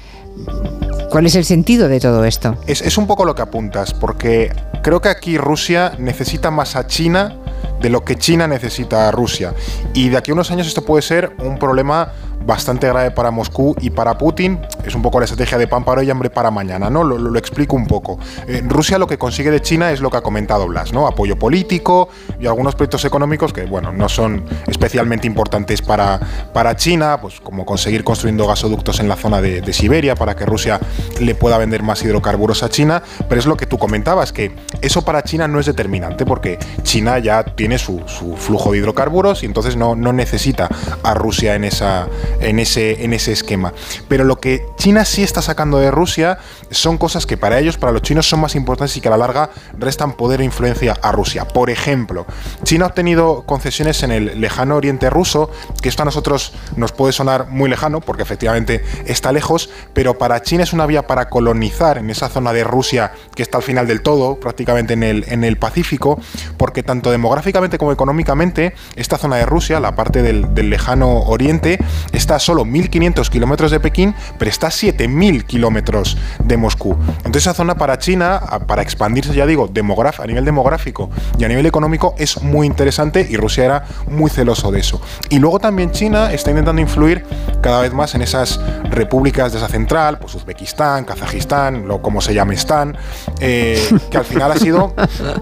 cuál 1.10 1.26
es 1.26 1.36
el 1.36 1.46
sentido 1.46 1.88
de 1.88 2.00
todo 2.00 2.26
esto? 2.26 2.58
Es, 2.68 2.82
es 2.82 2.98
un 2.98 3.08
poco 3.08 3.26
lo 3.26 3.36
que 3.36 3.42
apuntas, 3.42 3.94
porque 3.94 4.52
creo 4.82 5.02
que 5.02 5.10
aquí 5.10 5.38
Rusia 5.38 5.94
necesita 5.98 6.52
más 6.52 6.76
a 6.76 6.88
China 6.88 7.36
de 7.82 7.90
lo 7.90 8.04
que 8.04 8.18
China 8.18 8.48
necesita 8.48 9.08
a 9.08 9.12
Rusia. 9.12 9.54
Y 9.94 10.10
de 10.10 10.18
aquí 10.18 10.32
a 10.32 10.34
unos 10.34 10.52
años 10.52 10.68
esto 10.68 10.84
puede 10.84 11.02
ser 11.02 11.36
un 11.40 11.58
problema 11.58 12.12
bastante 12.46 12.88
grave 12.88 13.12
para 13.12 13.32
Moscú 13.32 13.76
y 13.80 13.90
para 13.90 14.18
Putin. 14.18 14.60
Es 14.86 14.96
un 14.96 15.02
poco 15.02 15.20
la 15.20 15.26
estrategia 15.26 15.58
de 15.58 15.68
pan 15.68 15.84
para 15.84 16.02
hoy 16.02 16.08
y 16.08 16.10
hambre 16.10 16.30
para 16.30 16.52
mañana, 16.52 16.90
¿no? 16.90 17.04
Lo, 17.04 17.40
explico 17.40 17.76
un 17.76 17.88
poco. 17.88 18.20
Eh, 18.48 18.62
Rusia 18.66 18.98
lo 18.98 19.08
que 19.08 19.18
consigue 19.18 19.52
de 19.52 19.62
China 19.62 19.92
es 19.92 20.02
lo 20.02 20.10
que 20.10 20.18
ha 20.18 20.22
comentado 20.22 20.68
Blas, 20.68 20.92
¿no? 20.92 21.08
Apoyo 21.08 21.38
político 21.38 22.10
y 22.40 22.48
algunos 22.48 22.76
proyectos 22.76 23.06
económicos 23.06 23.54
que, 23.54 23.66
bueno, 23.66 23.92
no 23.92 24.10
son 24.10 24.44
especialmente 24.68 25.28
importantes 25.28 25.82
para, 25.82 26.20
para 26.54 26.76
China, 26.76 27.20
pues 27.22 27.40
como 27.40 27.66
conseguir 27.66 28.04
construyendo 28.04 28.48
gasoductos 28.48 29.00
en 29.00 29.08
la 29.08 29.16
zona 29.16 29.42
de, 29.42 29.70
Siberia 29.70 30.16
para 30.16 30.36
que 30.36 30.46
Rusia 30.46 30.80
le 31.20 31.36
pueda 31.36 31.58
vender 31.60 31.84
más 31.84 32.04
hidrocarburos 32.04 32.64
a 32.64 32.70
China, 32.70 33.04
pero 33.30 33.40
es 33.40 33.46
lo 33.46 33.56
que 33.56 33.68
tú 33.68 33.78
comentabas, 33.78 34.34
que 34.34 34.52
eso 34.82 35.04
para 35.04 35.22
China 35.22 35.48
no 35.48 35.60
es 35.60 35.68
determinante 35.68 36.26
porque 36.26 36.58
China 36.82 37.20
ya 37.20 37.44
tiene 37.44 37.78
su, 37.78 38.00
flujo 38.38 38.72
de 38.72 38.80
hidrocarburos 38.80 39.44
y 39.44 39.46
entonces 39.46 39.76
no, 39.76 39.96
no 39.96 40.12
necesita 40.12 40.70
a 41.04 41.14
Rusia 41.14 41.56
en 41.56 41.64
esa 41.64 42.08
en 42.40 42.60
ese, 42.60 43.04
en 43.04 43.14
ese 43.14 43.32
esquema. 43.32 43.74
Pero 44.08 44.24
lo 44.24 44.40
que 44.40 44.66
China 44.78 45.06
sí 45.06 45.24
está 45.24 45.42
sacando 45.42 45.80
de 45.80 45.92
Rusia 45.92 46.40
son 46.72 46.98
cosas 46.98 47.26
que 47.26 47.38
para 47.38 47.60
ellos, 47.60 47.78
para 47.78 47.92
los 47.92 48.02
chinos, 48.02 48.28
son 48.28 48.42
más 48.42 48.56
importantes 48.56 48.96
y 48.98 49.02
que 49.02 49.08
a 49.08 49.12
la 49.12 49.18
larga 49.18 49.50
restan 49.78 50.14
poder 50.14 50.42
e 50.42 50.46
influencia 50.46 50.96
a 51.02 51.12
Rusia. 51.12 51.48
Por 51.48 51.70
ejemplo, 51.70 52.26
China 52.64 52.86
ha 52.86 52.88
obtenido 52.90 53.44
concesiones 53.46 54.04
en 54.04 54.12
el 54.12 54.42
lejano 54.42 54.76
oriente 54.76 55.10
ruso, 55.10 55.50
que 55.82 55.90
esto 55.90 56.04
a 56.04 56.06
nosotros 56.06 56.54
nos 56.76 56.92
puede 56.92 57.14
sonar 57.14 57.48
muy 57.50 57.70
lejano, 57.70 58.02
porque 58.02 58.24
efectivamente 58.24 58.84
está 59.06 59.32
lejos, 59.32 59.70
pero 59.94 60.18
para 60.18 60.42
China 60.42 60.64
es 60.64 60.74
una 60.74 60.86
vía 60.86 61.08
para 61.08 61.30
colonizar 61.30 61.98
en 61.98 62.10
esa 62.10 62.30
zona 62.30 62.54
de 62.54 62.64
Rusia 62.64 63.12
que 63.36 63.44
está 63.44 63.58
al 63.58 63.64
final 63.64 63.88
del 63.88 64.02
todo, 64.02 64.40
prácticamente 64.40 64.94
en 64.94 65.04
el, 65.04 65.26
en 65.28 65.44
el 65.44 65.58
Pacífico, 65.58 66.20
porque 66.58 66.84
tanto 66.84 67.12
demográficamente 67.12 67.78
como 67.78 67.92
económicamente, 67.92 68.74
esta 68.96 69.18
zona 69.18 69.38
de 69.38 69.46
Rusia, 69.46 69.80
la 69.80 69.96
parte 69.96 70.22
del, 70.22 70.54
del 70.54 70.70
lejano 70.70 71.22
oriente, 71.24 71.80
está 72.20 72.36
a 72.36 72.40
solo 72.40 72.66
1.500 72.66 73.30
kilómetros 73.30 73.72
de 73.72 73.80
Pekín, 73.80 74.14
pero 74.38 74.52
está 74.52 74.68
a 74.68 74.72
7.000 74.72 75.46
kilómetros 75.46 76.18
de 76.44 76.58
Moscú. 76.58 76.96
Entonces 77.18 77.44
esa 77.44 77.54
zona 77.54 77.76
para 77.76 77.98
China, 77.98 78.42
para 78.68 78.82
expandirse, 78.82 79.34
ya 79.34 79.46
digo, 79.46 79.70
a 79.70 80.28
nivel 80.28 80.46
demográfico 80.46 81.10
y 81.38 81.44
a 81.46 81.48
nivel 81.48 81.66
económico, 81.66 82.14
es 82.18 82.42
muy 82.42 82.68
interesante 82.68 83.26
y 83.28 83.38
Rusia 83.38 83.66
era 83.66 83.86
muy 84.08 84.30
celoso 84.30 84.72
de 84.72 84.82
eso. 84.82 85.02
Y 85.30 85.40
luego 85.40 85.60
también 85.60 85.92
China 85.92 86.32
está 86.32 86.52
intentando 86.52 86.82
influir 86.82 87.26
cada 87.62 87.82
vez 87.82 87.94
más 87.94 88.14
en 88.16 88.22
esas 88.22 88.60
repúblicas 88.90 89.52
de 89.52 89.58
esa 89.58 89.68
central, 89.68 90.20
pues 90.20 90.36
Uzbekistán, 90.36 91.06
Kazajistán, 91.06 91.88
lo 91.88 92.02
como 92.02 92.22
se 92.22 92.34
llame 92.34 92.56
Stan, 92.56 92.98
eh, 93.40 93.82
que 94.12 94.18
al 94.18 94.26
final 94.26 94.52
ha 94.52 94.58
sido 94.58 94.94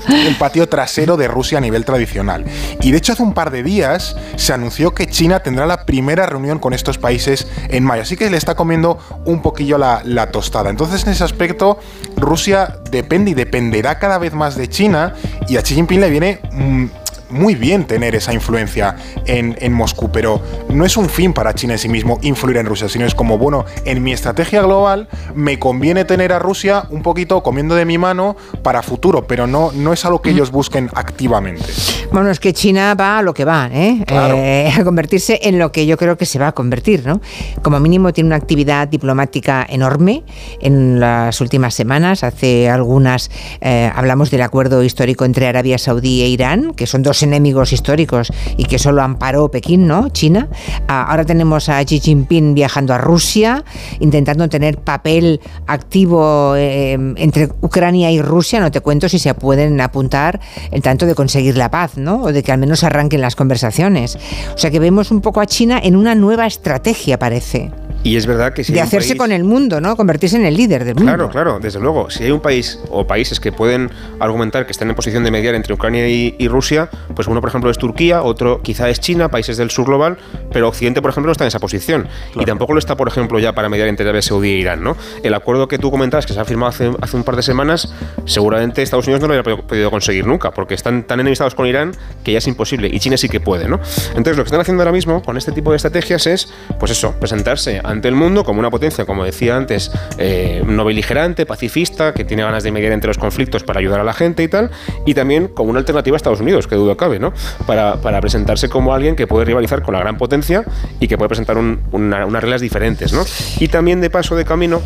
el 0.10 0.36
patio 0.36 0.70
trasero 0.70 1.18
de 1.18 1.28
Rusia 1.28 1.58
a 1.58 1.62
nivel 1.62 1.86
tradicional. 1.86 2.46
Y 2.82 2.92
de 2.92 2.98
hecho 2.98 3.14
hace 3.14 3.24
un 3.24 3.34
par 3.34 3.52
de 3.52 3.64
días 3.64 4.16
se 4.36 4.54
anunció 4.54 4.94
que 4.94 5.08
China 5.08 5.40
tendrá 5.40 5.66
la 5.66 5.86
primera 5.86 6.26
reunión 6.26 6.60
con 6.60 6.67
estos 6.74 6.98
países 6.98 7.48
en 7.70 7.84
mayo. 7.84 8.04
Así 8.04 8.16
que 8.18 8.30
le 8.30 8.38
está 8.38 8.56
comiendo 8.56 9.00
un 9.26 9.42
poquillo 9.42 9.78
la, 9.78 10.32
tostada. 10.32 10.70
Entonces, 10.70 11.04
en 11.06 11.12
ese 11.12 11.24
aspecto, 11.24 11.80
Rusia 12.16 12.80
depende 12.92 13.32
y 13.32 13.34
dependerá 13.34 14.00
cada 14.00 14.18
vez 14.18 14.34
más 14.34 14.56
de 14.56 14.68
China 14.70 15.16
y 15.48 15.58
a 15.58 15.62
Xi 15.62 15.76
Jinping 15.76 16.02
le 16.02 16.10
viene... 16.10 16.40
Mm, 16.52 16.86
muy 17.30 17.56
bien 17.56 17.86
tener 17.86 18.16
esa 18.16 18.34
influencia 18.34 18.96
en, 19.26 19.56
en, 19.60 19.74
Moscú, 19.74 20.12
pero 20.12 20.42
no 20.70 20.86
es 20.86 20.98
un 20.98 21.10
fin 21.10 21.34
para 21.34 21.54
China 21.54 21.74
en 21.74 21.80
sí 21.80 21.90
mismo 21.90 22.20
influir 22.22 22.58
en 22.58 22.66
Rusia, 22.66 22.90
sino 22.90 23.06
es 23.06 23.16
como, 23.16 23.38
bueno, 23.38 23.66
en 23.86 24.04
mi 24.04 24.14
estrategia 24.14 24.62
global 24.62 25.08
me 25.36 25.60
conviene 25.60 26.06
tener 26.06 26.34
a 26.34 26.40
Rusia 26.40 26.86
un 26.90 27.02
poquito 27.02 27.44
comiendo 27.44 27.76
de 27.76 27.86
mi 27.86 27.98
mano 27.98 28.36
para 28.64 28.82
futuro, 28.82 29.28
pero 29.28 29.48
no, 29.48 29.72
no 29.74 29.94
es 29.94 30.06
algo 30.06 30.22
que 30.22 30.32
ellos 30.32 30.52
busquen 30.52 30.90
activamente. 30.94 31.66
Bueno, 32.12 32.30
es 32.30 32.40
que 32.40 32.54
China 32.54 32.96
va 32.96 33.20
a 33.20 33.22
lo 33.22 33.34
que 33.34 33.46
va, 33.46 33.70
¿eh? 33.72 34.04
eh 34.08 34.72
a 34.78 34.84
convertirse 34.84 35.40
en 35.44 35.60
lo 35.60 35.72
que 35.72 35.86
yo 35.86 35.98
creo 35.98 36.18
que 36.18 36.26
se 36.26 36.40
va 36.40 36.48
a 36.48 36.52
convertir, 36.54 37.06
¿no? 37.06 37.22
Como 37.62 37.80
mínimo 37.80 38.14
tiene 38.14 38.28
una 38.28 38.36
actividad 38.36 38.88
diplomática 38.88 39.66
enorme 39.68 40.24
en 40.62 41.00
las 41.00 41.42
últimas 41.42 41.74
semanas. 41.74 42.24
Hace 42.24 42.70
algunas 42.70 43.30
eh, 43.62 43.92
hablamos 43.94 44.32
del 44.32 44.42
acuerdo 44.42 44.84
histórico 44.84 45.26
entre 45.26 45.48
Arabia 45.48 45.78
Saudí 45.78 46.22
e 46.22 46.28
Irán, 46.28 46.74
que 46.74 46.88
son 46.88 47.04
dos 47.04 47.17
enemigos 47.24 47.74
históricos 47.74 48.32
y 48.58 48.66
que 48.66 48.80
solo 48.80 49.02
amparó 49.02 49.50
Pekín, 49.50 49.88
¿no? 49.88 50.10
China. 50.10 50.48
Ah, 50.88 51.08
ahora 51.10 51.26
tenemos 51.26 51.70
a 51.70 51.84
Xi 51.84 52.00
Jinping 52.00 52.54
viajando 52.54 52.94
a 52.94 52.98
Rusia, 52.98 53.64
intentando 54.00 54.50
tener 54.50 54.78
papel 54.78 55.42
activo 55.66 56.56
eh, 56.56 56.94
entre 57.18 57.50
Ucrania 57.62 58.12
y 58.12 58.22
Rusia. 58.22 58.60
No 58.60 58.72
te 58.72 58.82
cuento 58.82 59.10
si 59.10 59.20
se 59.20 59.34
pueden 59.34 59.80
apuntar 59.82 60.40
en 60.72 60.82
tanto 60.82 61.06
de 61.06 61.16
conseguir 61.16 61.58
la 61.58 61.72
paz, 61.72 61.98
¿no? 61.98 62.24
O 62.24 62.32
de 62.32 62.44
que 62.44 62.52
al 62.52 62.60
menos 62.60 62.84
arranquen 62.84 63.22
las 63.22 63.36
conversaciones. 63.36 64.18
O 64.54 64.58
sea 64.58 64.72
que 64.72 64.80
vemos 64.80 65.12
un 65.12 65.22
poco 65.22 65.42
a 65.42 65.46
China 65.46 65.80
en 65.82 65.96
una 65.96 66.16
nueva 66.16 66.46
estrategia, 66.46 67.20
parece. 67.20 67.72
Y 68.08 68.16
es 68.16 68.26
verdad 68.26 68.54
que 68.54 68.64
si 68.64 68.72
de 68.72 68.80
hacerse 68.80 69.18
con 69.18 69.34
el 69.34 69.44
mundo, 69.44 69.82
¿no? 69.82 69.98
Convertirse 69.98 70.38
en 70.38 70.46
el 70.46 70.56
líder 70.56 70.86
del 70.86 70.96
mundo. 70.96 71.12
Claro, 71.12 71.30
claro, 71.30 71.60
desde 71.60 71.82
luego. 71.82 72.10
Si 72.10 72.24
hay 72.24 72.32
un 72.32 72.40
país 72.40 72.80
o 72.90 73.06
países 73.06 73.42
que 73.42 73.52
pueden 73.52 73.92
argumentar 74.22 74.66
que 74.66 74.72
están 74.72 74.88
en 74.90 74.96
posición 74.96 75.26
de 75.26 75.32
mediar 75.32 75.56
entre 75.56 75.74
Ucrania 75.74 76.08
y, 76.08 76.48
Rusia, 76.48 76.90
pues 77.14 77.28
uno, 77.28 77.42
por 77.42 77.50
ejemplo, 77.50 77.70
es 77.70 77.78
Turquía, 77.78 78.24
otro 78.24 78.62
quizá 78.62 78.90
es 78.90 79.02
China, 79.02 79.28
países 79.28 79.58
del 79.58 79.72
sur 79.72 79.88
global, 79.88 80.18
pero 80.54 80.70
Occidente, 80.70 81.02
por 81.02 81.12
ejemplo, 81.12 81.28
no 81.28 81.32
está 81.34 81.44
en 81.44 81.50
esa 81.50 81.60
posición. 81.60 82.08
Y 82.40 82.46
tampoco 82.46 82.72
lo 82.72 82.80
está, 82.80 82.96
por 82.96 83.10
ejemplo, 83.10 83.40
ya 83.40 83.52
para 83.52 83.68
mediar 83.68 83.90
entre 83.90 84.06
Arabia 84.06 84.22
Saudí 84.22 84.52
e 84.52 84.58
Irán, 84.60 84.82
¿no? 84.82 84.96
El 85.22 85.34
acuerdo 85.34 85.68
que 85.68 85.78
tú 85.78 85.92
comentabas, 85.92 86.26
que 86.26 86.32
se 86.32 86.40
ha 86.40 86.46
firmado 86.46 86.70
hace, 86.70 86.90
hace 87.02 87.18
un 87.18 87.26
par 87.26 87.36
de 87.36 87.44
semanas, 87.44 87.94
seguramente 88.24 88.84
Estados 88.84 89.06
Unidos 89.08 89.22
no 89.22 89.28
lo 89.28 89.38
habría 89.38 89.58
podido 89.58 89.92
conseguir 89.92 90.26
nunca, 90.26 90.52
porque 90.52 90.76
están 90.76 91.04
tan 91.04 91.20
enemistados 91.20 91.56
con 91.56 91.68
Irán 91.68 91.92
que 92.24 92.32
ya 92.32 92.38
es 92.38 92.48
imposible. 92.48 92.88
Y 92.88 93.02
China 93.02 93.18
sí 93.18 93.28
que 93.28 93.42
puede, 93.42 93.68
¿no? 93.68 93.82
Entonces, 94.12 94.38
lo 94.38 94.44
que 94.44 94.48
están 94.48 94.62
haciendo 94.62 94.84
ahora 94.84 94.94
mismo 94.94 95.22
con 95.22 95.36
este 95.36 95.52
tipo 95.52 95.72
de 95.72 95.76
estrategias 95.76 96.26
es, 96.26 96.48
pues 96.80 96.94
eso, 96.94 97.14
presentarse 97.20 97.82
ante 97.98 98.08
el 98.08 98.16
mundo 98.16 98.44
como 98.44 98.60
una 98.60 98.70
potencia, 98.70 99.06
como 99.06 99.24
decía 99.24 99.58
antes, 99.58 99.92
eh, 100.18 100.64
no 100.66 100.86
beligerante, 100.86 101.46
pacifista, 101.46 102.14
que 102.14 102.24
tiene 102.24 102.44
ganas 102.44 102.64
de 102.64 102.72
mediar 102.72 102.94
entre 102.94 103.10
los 103.10 103.18
conflictos 103.18 103.64
para 103.64 103.80
ayudar 103.80 104.00
a 104.00 104.04
la 104.04 104.14
gente 104.14 104.44
y 104.44 104.48
tal, 104.48 104.72
y 105.06 105.14
también 105.14 105.48
como 105.48 105.70
una 105.70 105.80
alternativa 105.80 106.16
a 106.16 106.18
Estados 106.18 106.40
Unidos, 106.40 106.68
que 106.68 106.76
duda 106.76 106.96
cabe, 106.96 107.20
¿no? 107.20 107.34
Para, 107.66 108.02
para 108.02 108.22
presentarse 108.22 108.70
como 108.70 108.94
alguien 108.94 109.16
que 109.16 109.28
puede 109.28 109.46
rivalizar 109.46 109.82
con 109.82 109.94
la 109.94 110.00
gran 110.00 110.18
potencia 110.18 110.64
y 111.00 111.08
que 111.08 111.18
puede 111.18 111.30
presentar 111.30 111.58
unas 111.58 112.42
reglas 112.42 112.62
diferentes, 112.62 113.14
¿no? 113.14 113.24
Y 113.60 113.68
también 113.68 114.02
de 114.02 114.10
paso 114.10 114.36
de 114.36 114.46
camino, 114.46 114.82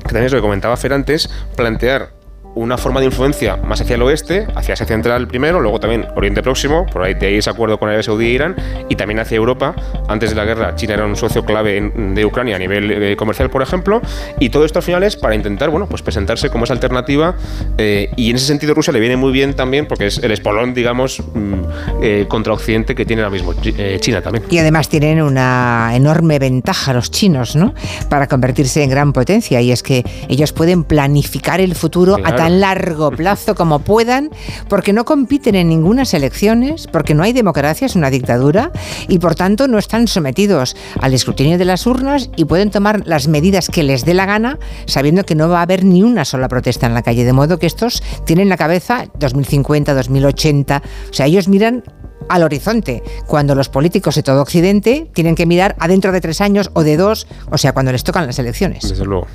que 0.00 0.08
también 0.08 0.26
es 0.26 0.32
lo 0.32 0.38
que 0.38 0.42
comentaba 0.42 0.76
Fer 0.76 0.92
antes, 0.92 1.30
plantear 1.56 2.17
una 2.54 2.76
forma 2.76 3.00
de 3.00 3.06
influencia 3.06 3.56
más 3.56 3.80
hacia 3.80 3.94
el 3.94 4.02
oeste, 4.02 4.46
hacia 4.54 4.74
Asia 4.74 4.86
Central 4.86 5.28
primero, 5.28 5.60
luego 5.60 5.78
también 5.78 6.06
Oriente 6.16 6.42
Próximo, 6.42 6.86
por 6.86 7.02
ahí 7.02 7.14
de 7.14 7.26
ahí 7.26 7.36
ese 7.36 7.50
acuerdo 7.50 7.78
con 7.78 7.88
Arabia 7.88 8.02
Saudí 8.02 8.26
e 8.26 8.30
Irán, 8.30 8.56
y 8.88 8.96
también 8.96 9.20
hacia 9.20 9.36
Europa. 9.36 9.74
Antes 10.08 10.30
de 10.30 10.36
la 10.36 10.44
guerra, 10.44 10.74
China 10.74 10.94
era 10.94 11.06
un 11.06 11.16
socio 11.16 11.44
clave 11.44 11.80
de 11.94 12.24
Ucrania 12.24 12.56
a 12.56 12.58
nivel 12.58 12.90
eh, 12.90 13.16
comercial, 13.16 13.50
por 13.50 13.62
ejemplo, 13.62 14.00
y 14.40 14.50
todo 14.50 14.64
esto 14.64 14.80
al 14.80 14.82
final 14.82 15.02
es 15.02 15.16
para 15.16 15.34
intentar, 15.34 15.70
bueno, 15.70 15.86
pues 15.86 16.02
presentarse 16.02 16.50
como 16.50 16.64
esa 16.64 16.74
alternativa, 16.74 17.36
eh, 17.76 18.10
y 18.16 18.30
en 18.30 18.36
ese 18.36 18.46
sentido 18.46 18.74
Rusia 18.74 18.92
le 18.92 19.00
viene 19.00 19.16
muy 19.16 19.32
bien 19.32 19.54
también, 19.54 19.86
porque 19.86 20.06
es 20.06 20.18
el 20.18 20.32
espolón, 20.32 20.74
digamos, 20.74 21.20
mm, 21.20 21.54
eh, 22.02 22.26
contra 22.28 22.52
Occidente 22.52 22.94
que 22.94 23.04
tiene 23.04 23.22
ahora 23.22 23.32
mismo 23.32 23.54
China 24.00 24.22
también. 24.22 24.44
Y 24.50 24.58
además 24.58 24.88
tienen 24.88 25.22
una 25.22 25.92
enorme 25.94 26.38
ventaja 26.38 26.92
los 26.92 27.10
chinos, 27.10 27.56
¿no? 27.56 27.74
Para 28.08 28.26
convertirse 28.26 28.82
en 28.82 28.90
gran 28.90 29.12
potencia, 29.12 29.60
y 29.60 29.72
es 29.72 29.82
que 29.82 30.04
ellos 30.28 30.52
pueden 30.52 30.84
planificar 30.84 31.60
el 31.60 31.74
futuro 31.74 32.16
a 32.24 32.34
tan 32.38 32.60
largo 32.60 33.10
plazo 33.10 33.54
como 33.54 33.80
puedan, 33.80 34.30
porque 34.68 34.92
no 34.92 35.04
compiten 35.04 35.54
en 35.54 35.68
ninguna 35.68 35.98
elecciones, 36.12 36.86
porque 36.86 37.14
no 37.14 37.22
hay 37.22 37.32
democracia, 37.32 37.86
es 37.86 37.96
una 37.96 38.10
dictadura, 38.10 38.70
y 39.08 39.18
por 39.18 39.34
tanto 39.34 39.68
no 39.68 39.78
están 39.78 40.06
sometidos 40.08 40.76
al 41.00 41.14
escrutinio 41.14 41.58
de 41.58 41.64
las 41.64 41.86
urnas 41.86 42.30
y 42.36 42.44
pueden 42.44 42.70
tomar 42.70 43.06
las 43.06 43.28
medidas 43.28 43.68
que 43.68 43.82
les 43.82 44.04
dé 44.04 44.14
la 44.14 44.26
gana, 44.26 44.58
sabiendo 44.86 45.24
que 45.24 45.34
no 45.34 45.48
va 45.48 45.58
a 45.58 45.62
haber 45.62 45.84
ni 45.84 46.02
una 46.02 46.24
sola 46.24 46.48
protesta 46.48 46.86
en 46.86 46.94
la 46.94 47.02
calle. 47.02 47.24
De 47.24 47.32
modo 47.32 47.58
que 47.58 47.66
estos 47.66 48.02
tienen 48.24 48.48
la 48.48 48.56
cabeza 48.56 49.06
2050, 49.18 49.94
2080, 49.94 50.82
o 51.10 51.12
sea, 51.12 51.26
ellos 51.26 51.48
miran 51.48 51.82
al 52.28 52.42
horizonte, 52.42 53.02
cuando 53.26 53.54
los 53.54 53.68
políticos 53.68 54.14
de 54.14 54.22
todo 54.22 54.42
Occidente 54.42 55.10
tienen 55.14 55.34
que 55.34 55.46
mirar 55.46 55.76
adentro 55.78 56.12
de 56.12 56.20
tres 56.20 56.40
años 56.40 56.70
o 56.74 56.82
de 56.82 56.96
dos, 56.96 57.26
o 57.50 57.56
sea, 57.56 57.72
cuando 57.72 57.90
les 57.90 58.04
tocan 58.04 58.26
las 58.26 58.38
elecciones. 58.38 58.86
Desde 58.86 59.04
luego. 59.04 59.26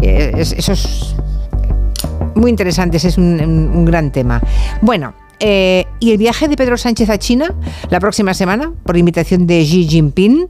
Eh, 0.00 0.32
eso 0.36 0.72
es 0.72 1.14
muy 2.34 2.50
interesante, 2.50 2.96
ese 2.96 3.08
es 3.08 3.18
un, 3.18 3.84
gran 3.84 4.10
tema. 4.10 4.40
Bueno, 4.80 5.14
eh, 5.40 5.86
y 6.00 6.12
el 6.12 6.18
viaje 6.18 6.48
de 6.48 6.56
Pedro 6.56 6.76
Sánchez 6.76 7.10
a 7.10 7.18
China 7.18 7.54
la 7.90 8.00
próxima 8.00 8.34
semana, 8.34 8.72
por 8.84 8.96
invitación 8.96 9.46
de 9.46 9.62
Xi 9.64 9.86
Jinping. 9.88 10.48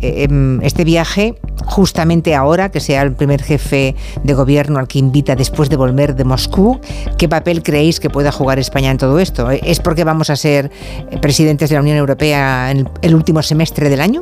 Eh, 0.00 0.24
em, 0.24 0.60
este 0.62 0.84
viaje, 0.84 1.34
justamente 1.64 2.34
ahora, 2.34 2.70
que 2.70 2.80
sea 2.80 3.02
el 3.02 3.14
primer 3.14 3.42
jefe 3.42 3.94
de 4.22 4.34
gobierno 4.34 4.78
al 4.78 4.88
que 4.88 4.98
invita 4.98 5.36
después 5.36 5.70
de 5.70 5.76
volver 5.76 6.14
de 6.14 6.24
Moscú, 6.24 6.80
¿qué 7.16 7.28
papel 7.28 7.62
creéis 7.62 8.00
que 8.00 8.10
pueda 8.10 8.32
jugar 8.32 8.58
España 8.58 8.90
en 8.90 8.98
todo 8.98 9.18
esto? 9.18 9.50
¿Es 9.50 9.80
porque 9.80 10.04
vamos 10.04 10.30
a 10.30 10.36
ser 10.36 10.70
presidentes 11.20 11.70
de 11.70 11.76
la 11.76 11.80
Unión 11.80 11.96
Europea 11.96 12.70
en 12.70 12.88
el 13.02 13.14
último 13.14 13.42
semestre 13.42 13.88
del 13.88 14.00
año? 14.00 14.20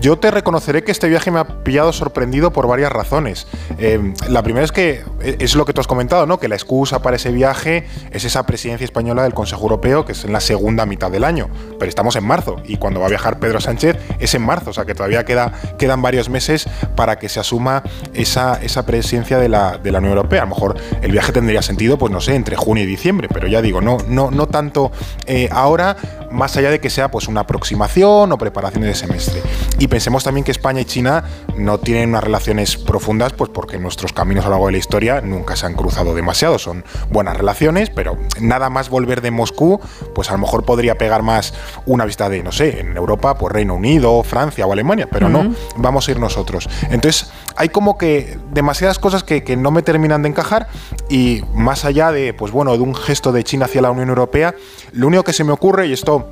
Yo 0.00 0.18
te 0.18 0.30
reconoceré 0.30 0.84
que 0.84 0.92
este 0.92 1.08
viaje 1.08 1.30
me 1.30 1.40
ha 1.40 1.64
pillado 1.64 1.92
sorprendido 1.92 2.52
por 2.52 2.66
varias 2.66 2.92
razones. 2.92 3.46
Eh, 3.78 4.14
la 4.28 4.42
primera 4.42 4.64
es 4.64 4.72
que 4.72 5.02
eh, 5.20 5.36
es 5.40 5.54
lo 5.54 5.64
que 5.64 5.72
tú 5.72 5.80
has 5.80 5.86
comentado, 5.86 6.26
¿no? 6.26 6.38
Que 6.38 6.48
la 6.48 6.54
excusa 6.54 7.02
para 7.02 7.16
ese 7.16 7.32
viaje 7.32 7.86
es 8.10 8.24
esa 8.24 8.44
presidencia 8.46 8.84
española 8.84 9.22
del 9.22 9.34
Consejo 9.34 9.62
Europeo, 9.62 10.04
que 10.04 10.12
es 10.12 10.24
en 10.24 10.32
la 10.32 10.40
segunda 10.40 10.86
mitad 10.86 11.10
del 11.10 11.24
año. 11.24 11.48
Pero 11.78 11.88
estamos 11.88 12.16
en 12.16 12.24
marzo 12.24 12.56
y 12.64 12.76
cuando 12.76 13.00
va 13.00 13.06
a 13.06 13.08
viajar 13.08 13.38
Pedro 13.38 13.60
Sánchez 13.60 13.96
es 14.18 14.34
en 14.34 14.42
marzo, 14.42 14.70
o 14.70 14.72
sea 14.72 14.84
que 14.84 14.94
todavía 14.94 15.24
queda, 15.24 15.52
quedan 15.78 16.02
varios 16.02 16.28
meses 16.28 16.68
para 16.94 17.18
que 17.18 17.28
se 17.28 17.40
asuma 17.40 17.82
esa, 18.14 18.62
esa 18.62 18.84
presidencia 18.84 19.38
de 19.38 19.48
la, 19.48 19.78
de 19.78 19.92
la 19.92 19.98
Unión 19.98 20.16
Europea. 20.16 20.42
A 20.42 20.44
lo 20.44 20.54
mejor 20.54 20.76
el 21.02 21.12
viaje 21.12 21.32
tendría 21.32 21.62
sentido, 21.62 21.98
pues 21.98 22.12
no 22.12 22.20
sé, 22.20 22.34
entre 22.34 22.56
junio 22.56 22.84
y 22.84 22.86
diciembre, 22.86 23.28
pero 23.32 23.48
ya 23.48 23.62
digo, 23.62 23.80
no, 23.80 23.98
no, 24.08 24.30
no 24.30 24.46
tanto 24.46 24.92
eh, 25.26 25.48
ahora, 25.50 25.96
más 26.30 26.56
allá 26.56 26.70
de 26.70 26.80
que 26.80 26.90
sea 26.90 27.10
pues 27.10 27.28
una 27.28 27.42
aproximación 27.42 28.30
o 28.32 28.38
preparación 28.38 28.84
de 28.84 28.94
semestre. 28.94 29.42
Pensemos 29.88 30.24
también 30.24 30.44
que 30.44 30.50
España 30.50 30.80
y 30.80 30.84
China 30.84 31.24
no 31.56 31.78
tienen 31.78 32.10
unas 32.10 32.24
relaciones 32.24 32.76
profundas, 32.76 33.32
pues 33.32 33.50
porque 33.50 33.78
nuestros 33.78 34.12
caminos 34.12 34.44
a 34.44 34.48
lo 34.48 34.52
largo 34.52 34.66
de 34.66 34.72
la 34.72 34.78
historia 34.78 35.20
nunca 35.20 35.56
se 35.56 35.66
han 35.66 35.74
cruzado 35.74 36.14
demasiado. 36.14 36.58
Son 36.58 36.84
buenas 37.10 37.36
relaciones, 37.36 37.90
pero 37.90 38.16
nada 38.40 38.70
más 38.70 38.88
volver 38.88 39.20
de 39.20 39.30
Moscú, 39.30 39.80
pues 40.14 40.30
a 40.30 40.32
lo 40.32 40.38
mejor 40.38 40.64
podría 40.64 40.96
pegar 40.96 41.22
más 41.22 41.54
una 41.86 42.04
visita 42.04 42.28
de, 42.28 42.42
no 42.42 42.52
sé, 42.52 42.80
en 42.80 42.96
Europa, 42.96 43.36
pues 43.36 43.52
Reino 43.52 43.74
Unido, 43.74 44.22
Francia 44.22 44.66
o 44.66 44.72
Alemania, 44.72 45.08
pero 45.10 45.28
no, 45.28 45.54
vamos 45.76 46.08
a 46.08 46.10
ir 46.10 46.20
nosotros. 46.20 46.68
Entonces, 46.90 47.30
hay 47.56 47.68
como 47.68 47.98
que 47.98 48.38
demasiadas 48.52 48.98
cosas 48.98 49.24
que, 49.24 49.44
que 49.44 49.56
no 49.56 49.70
me 49.70 49.82
terminan 49.82 50.22
de 50.22 50.28
encajar 50.28 50.68
y 51.08 51.42
más 51.54 51.84
allá 51.84 52.12
de, 52.12 52.34
pues 52.34 52.52
bueno, 52.52 52.72
de 52.72 52.80
un 52.80 52.94
gesto 52.94 53.32
de 53.32 53.44
China 53.44 53.66
hacia 53.66 53.82
la 53.82 53.90
Unión 53.90 54.08
Europea, 54.08 54.54
lo 54.92 55.06
único 55.06 55.22
que 55.24 55.32
se 55.32 55.44
me 55.44 55.52
ocurre, 55.52 55.86
y 55.86 55.92
esto 55.92 56.30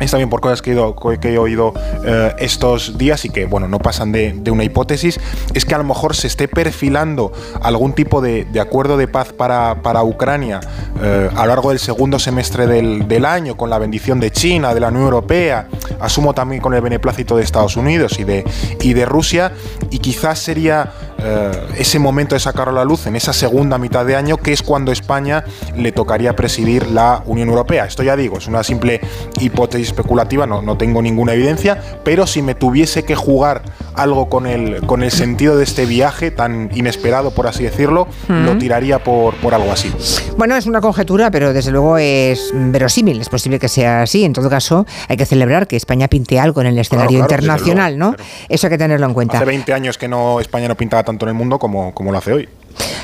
es 0.00 0.10
también 0.10 0.28
por 0.28 0.40
cosas 0.40 0.62
que 0.62 0.72
he, 0.72 1.38
oído 1.38 1.72
eh, 2.04 2.34
estos 2.38 2.98
días 2.98 3.24
y 3.24 3.30
que, 3.30 3.46
bueno, 3.46 3.68
no 3.68 3.78
pasan 3.78 4.12
de, 4.12 4.50
una 4.50 4.64
hipótesis, 4.64 5.18
es 5.54 5.64
que 5.64 5.74
a 5.74 5.78
lo 5.78 5.84
mejor 5.84 6.14
se 6.14 6.26
esté 6.26 6.48
perfilando 6.48 7.32
algún 7.62 7.94
tipo 7.94 8.20
de, 8.20 8.46
acuerdo 8.60 8.96
de 8.96 9.08
paz 9.08 9.32
para, 9.32 9.82
para 9.82 10.02
Ucrania 10.02 10.60
eh, 11.02 11.30
a 11.34 11.42
lo 11.42 11.48
largo 11.48 11.70
del 11.70 11.78
segundo 11.78 12.18
semestre 12.18 12.66
del, 12.66 13.24
año, 13.24 13.56
con 13.56 13.70
la 13.70 13.78
bendición 13.78 14.20
de 14.20 14.30
China, 14.30 14.74
de 14.74 14.80
la 14.80 14.88
Unión 14.88 15.04
Europea, 15.04 15.68
asumo 16.00 16.34
también 16.34 16.60
con 16.60 16.74
el 16.74 16.80
beneplácito 16.80 17.36
de 17.36 17.42
Estados 17.42 17.76
Unidos 17.76 18.18
y 18.18 18.24
de, 18.24 18.44
y 18.80 18.92
de 18.92 19.04
Rusia, 19.04 19.52
y 19.90 19.98
quizás 19.98 20.38
sería 20.38 20.92
eh, 21.18 21.50
ese 21.78 21.98
momento 21.98 22.34
de 22.34 22.40
sacarlo 22.40 22.72
a 22.72 22.76
la 22.76 22.84
luz 22.84 23.06
en 23.06 23.16
esa 23.16 23.32
segunda 23.32 23.78
mitad 23.78 24.04
de 24.04 24.16
año, 24.16 24.36
que 24.36 24.52
es 24.52 24.62
cuando 24.62 24.92
España 24.92 25.44
le 25.76 25.92
tocaría 25.92 26.36
presidir 26.36 26.86
la 26.90 27.22
Unión 27.26 27.48
Europea. 27.48 27.86
Esto 27.86 28.02
ya 28.02 28.16
digo, 28.16 28.38
es 28.38 28.46
una 28.46 28.62
simple 28.62 29.00
hipótesis 29.40 29.88
especulativa, 29.88 30.46
no, 30.46 30.62
no 30.62 30.76
tengo 30.76 31.02
ninguna 31.02 31.34
evidencia, 31.34 31.80
pero 32.04 32.26
si 32.26 32.42
me 32.42 32.54
tuviese 32.54 33.04
que 33.04 33.14
jugar 33.14 33.62
algo 33.94 34.28
con 34.28 34.46
el, 34.46 34.86
con 34.86 35.02
el 35.02 35.10
sentido 35.10 35.56
de 35.56 35.64
este 35.64 35.86
viaje 35.86 36.30
tan 36.30 36.70
inesperado, 36.74 37.30
por 37.30 37.46
así 37.46 37.64
decirlo, 37.64 38.06
lo 38.28 38.58
tiraría 38.58 39.02
por, 39.02 39.34
por 39.36 39.54
algo 39.54 39.72
así. 39.72 39.92
Bueno, 40.36 40.56
es 40.56 40.66
una 40.66 40.80
conjetura, 40.80 41.30
pero 41.30 41.52
desde 41.52 41.70
luego 41.70 41.98
es 41.98 42.50
verosímil, 42.52 43.20
es 43.20 43.28
posible 43.28 43.58
que 43.58 43.68
sea 43.68 44.02
así. 44.02 44.24
En 44.24 44.32
todo 44.32 44.50
caso, 44.50 44.86
hay 45.08 45.16
que 45.16 45.24
celebrar 45.26 45.66
que 45.66 45.76
España 45.76 46.08
pinte 46.08 46.38
algo 46.38 46.60
en 46.60 46.68
el 46.68 46.78
escenario 46.78 47.18
internacional, 47.18 47.98
¿no? 47.98 48.14
Eso 48.48 48.66
hay 48.66 48.70
que 48.70 48.78
tenerlo 48.78 49.06
en 49.06 49.14
cuenta. 49.14 49.38
Hace 49.38 49.46
20 49.46 49.72
años 49.72 49.98
que 49.98 50.08
no 50.08 50.40
España 50.40 50.68
no 50.68 50.76
pintaba 50.76 51.02
tanto 51.06 51.24
en 51.24 51.30
el 51.30 51.34
mundo 51.34 51.58
como, 51.58 51.94
como 51.94 52.12
lo 52.12 52.18
hace 52.18 52.34
hoy. 52.34 52.48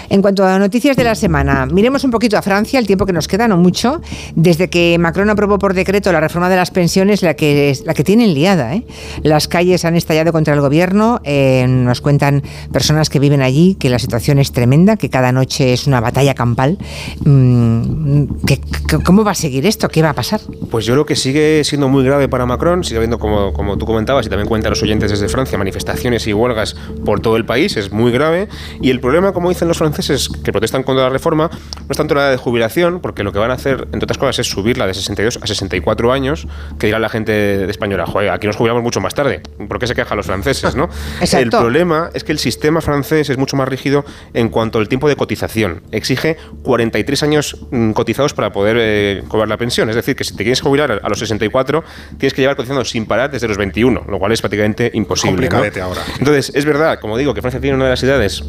En 0.08 0.20
cuanto 0.20 0.44
a 0.44 0.58
noticias 0.58 0.96
de 0.96 1.04
la 1.04 1.14
semana, 1.14 1.66
miremos 1.66 2.04
un 2.04 2.10
poquito 2.10 2.36
a 2.36 2.42
Francia, 2.42 2.78
el 2.78 2.86
tiempo 2.86 3.06
que 3.06 3.12
nos 3.12 3.28
queda, 3.28 3.48
no 3.48 3.56
mucho. 3.56 4.00
Desde 4.34 4.68
que 4.68 4.98
Macron 4.98 5.30
aprobó 5.30 5.58
por 5.58 5.74
decreto 5.74 6.12
la 6.12 6.20
reforma 6.20 6.48
de 6.48 6.56
las 6.56 6.70
pensiones, 6.70 7.22
la 7.22 7.34
que, 7.34 7.76
la 7.84 7.94
que 7.94 8.04
tienen 8.04 8.34
liada. 8.34 8.74
¿eh? 8.74 8.84
Las 9.22 9.48
calles 9.48 9.84
han 9.84 9.96
estallado 9.96 10.32
contra 10.32 10.54
el 10.54 10.60
gobierno. 10.60 11.20
Eh, 11.24 11.66
nos 11.68 12.00
cuentan 12.00 12.42
personas 12.72 13.08
que 13.08 13.18
viven 13.18 13.42
allí 13.42 13.74
que 13.74 13.88
la 13.88 13.98
situación 13.98 14.38
es 14.38 14.52
tremenda, 14.52 14.96
que 14.96 15.08
cada 15.08 15.32
noche 15.32 15.72
es 15.72 15.86
una 15.86 16.00
batalla 16.00 16.34
campal. 16.34 16.78
Mm, 17.24 18.24
¿Cómo 19.04 19.24
va 19.24 19.32
a 19.32 19.34
seguir 19.34 19.66
esto? 19.66 19.88
¿Qué 19.88 20.02
va 20.02 20.10
a 20.10 20.14
pasar? 20.14 20.40
Pues 20.70 20.84
yo 20.84 20.94
creo 20.94 21.06
que 21.06 21.16
sigue 21.16 21.64
siendo 21.64 21.88
muy 21.88 22.04
grave 22.04 22.28
para 22.28 22.46
Macron. 22.46 22.84
Sigue 22.84 22.98
habiendo, 22.98 23.18
como, 23.18 23.52
como 23.52 23.78
tú 23.78 23.86
comentabas 23.86 24.26
y 24.26 24.28
también 24.28 24.48
cuentan 24.48 24.70
los 24.70 24.82
oyentes 24.82 25.10
desde 25.10 25.28
Francia, 25.28 25.56
manifestaciones 25.58 26.26
y 26.26 26.32
huelgas 26.32 26.76
por 27.04 27.20
todo 27.20 27.36
el 27.36 27.44
país. 27.44 27.76
Es 27.76 27.92
muy 27.92 28.12
grave. 28.12 28.48
Y 28.80 28.90
el 28.90 29.00
problema, 29.00 29.32
como 29.32 29.50
los 29.68 29.78
franceses 29.78 30.28
que 30.28 30.52
protestan 30.52 30.82
contra 30.82 31.04
la 31.04 31.10
reforma, 31.10 31.50
no 31.52 31.86
es 31.90 31.96
tanto 31.96 32.14
la 32.14 32.30
de 32.30 32.36
jubilación, 32.36 33.00
porque 33.00 33.22
lo 33.22 33.32
que 33.32 33.38
van 33.38 33.50
a 33.50 33.54
hacer, 33.54 33.88
entre 33.92 34.04
otras 34.04 34.18
cosas, 34.18 34.40
es 34.40 34.48
subirla 34.48 34.86
de 34.86 34.94
62 34.94 35.38
a 35.42 35.46
64 35.46 36.12
años, 36.12 36.46
que 36.78 36.86
dirá 36.86 36.98
la 36.98 37.08
gente 37.08 37.32
de 37.32 37.70
española, 37.70 38.06
joder, 38.06 38.30
aquí 38.30 38.46
nos 38.46 38.56
jubilamos 38.56 38.82
mucho 38.82 39.00
más 39.00 39.14
tarde. 39.14 39.42
¿Por 39.68 39.78
qué 39.78 39.86
se 39.86 39.94
quejan 39.94 40.16
los 40.16 40.26
franceses, 40.26 40.74
no? 40.74 40.88
El 41.32 41.50
problema 41.50 42.10
es 42.14 42.24
que 42.24 42.32
el 42.32 42.38
sistema 42.38 42.80
francés 42.80 43.30
es 43.30 43.38
mucho 43.38 43.56
más 43.56 43.68
rígido 43.68 44.04
en 44.34 44.48
cuanto 44.48 44.78
al 44.78 44.88
tiempo 44.88 45.08
de 45.08 45.16
cotización. 45.16 45.82
Exige 45.90 46.36
43 46.62 47.22
años 47.22 47.56
mm, 47.70 47.92
cotizados 47.92 48.34
para 48.34 48.52
poder 48.52 48.76
eh, 48.78 49.24
cobrar 49.28 49.48
la 49.48 49.56
pensión. 49.56 49.88
Es 49.88 49.96
decir, 49.96 50.14
que 50.14 50.24
si 50.24 50.36
te 50.36 50.44
quieres 50.44 50.60
jubilar 50.60 51.00
a 51.02 51.08
los 51.08 51.18
64, 51.18 51.82
tienes 52.18 52.34
que 52.34 52.42
llevar 52.42 52.56
cotizando 52.56 52.84
sin 52.84 53.06
parar 53.06 53.30
desde 53.30 53.48
los 53.48 53.56
21, 53.56 54.04
lo 54.08 54.18
cual 54.18 54.32
es 54.32 54.40
prácticamente 54.40 54.90
imposible. 54.94 55.48
ahora. 55.80 56.02
Entonces, 56.18 56.52
es 56.54 56.64
verdad, 56.64 56.98
como 57.00 57.16
digo, 57.16 57.34
que 57.34 57.40
Francia 57.40 57.60
tiene 57.60 57.76
una 57.76 57.84
de 57.84 57.90
las 57.90 58.02
edades 58.02 58.44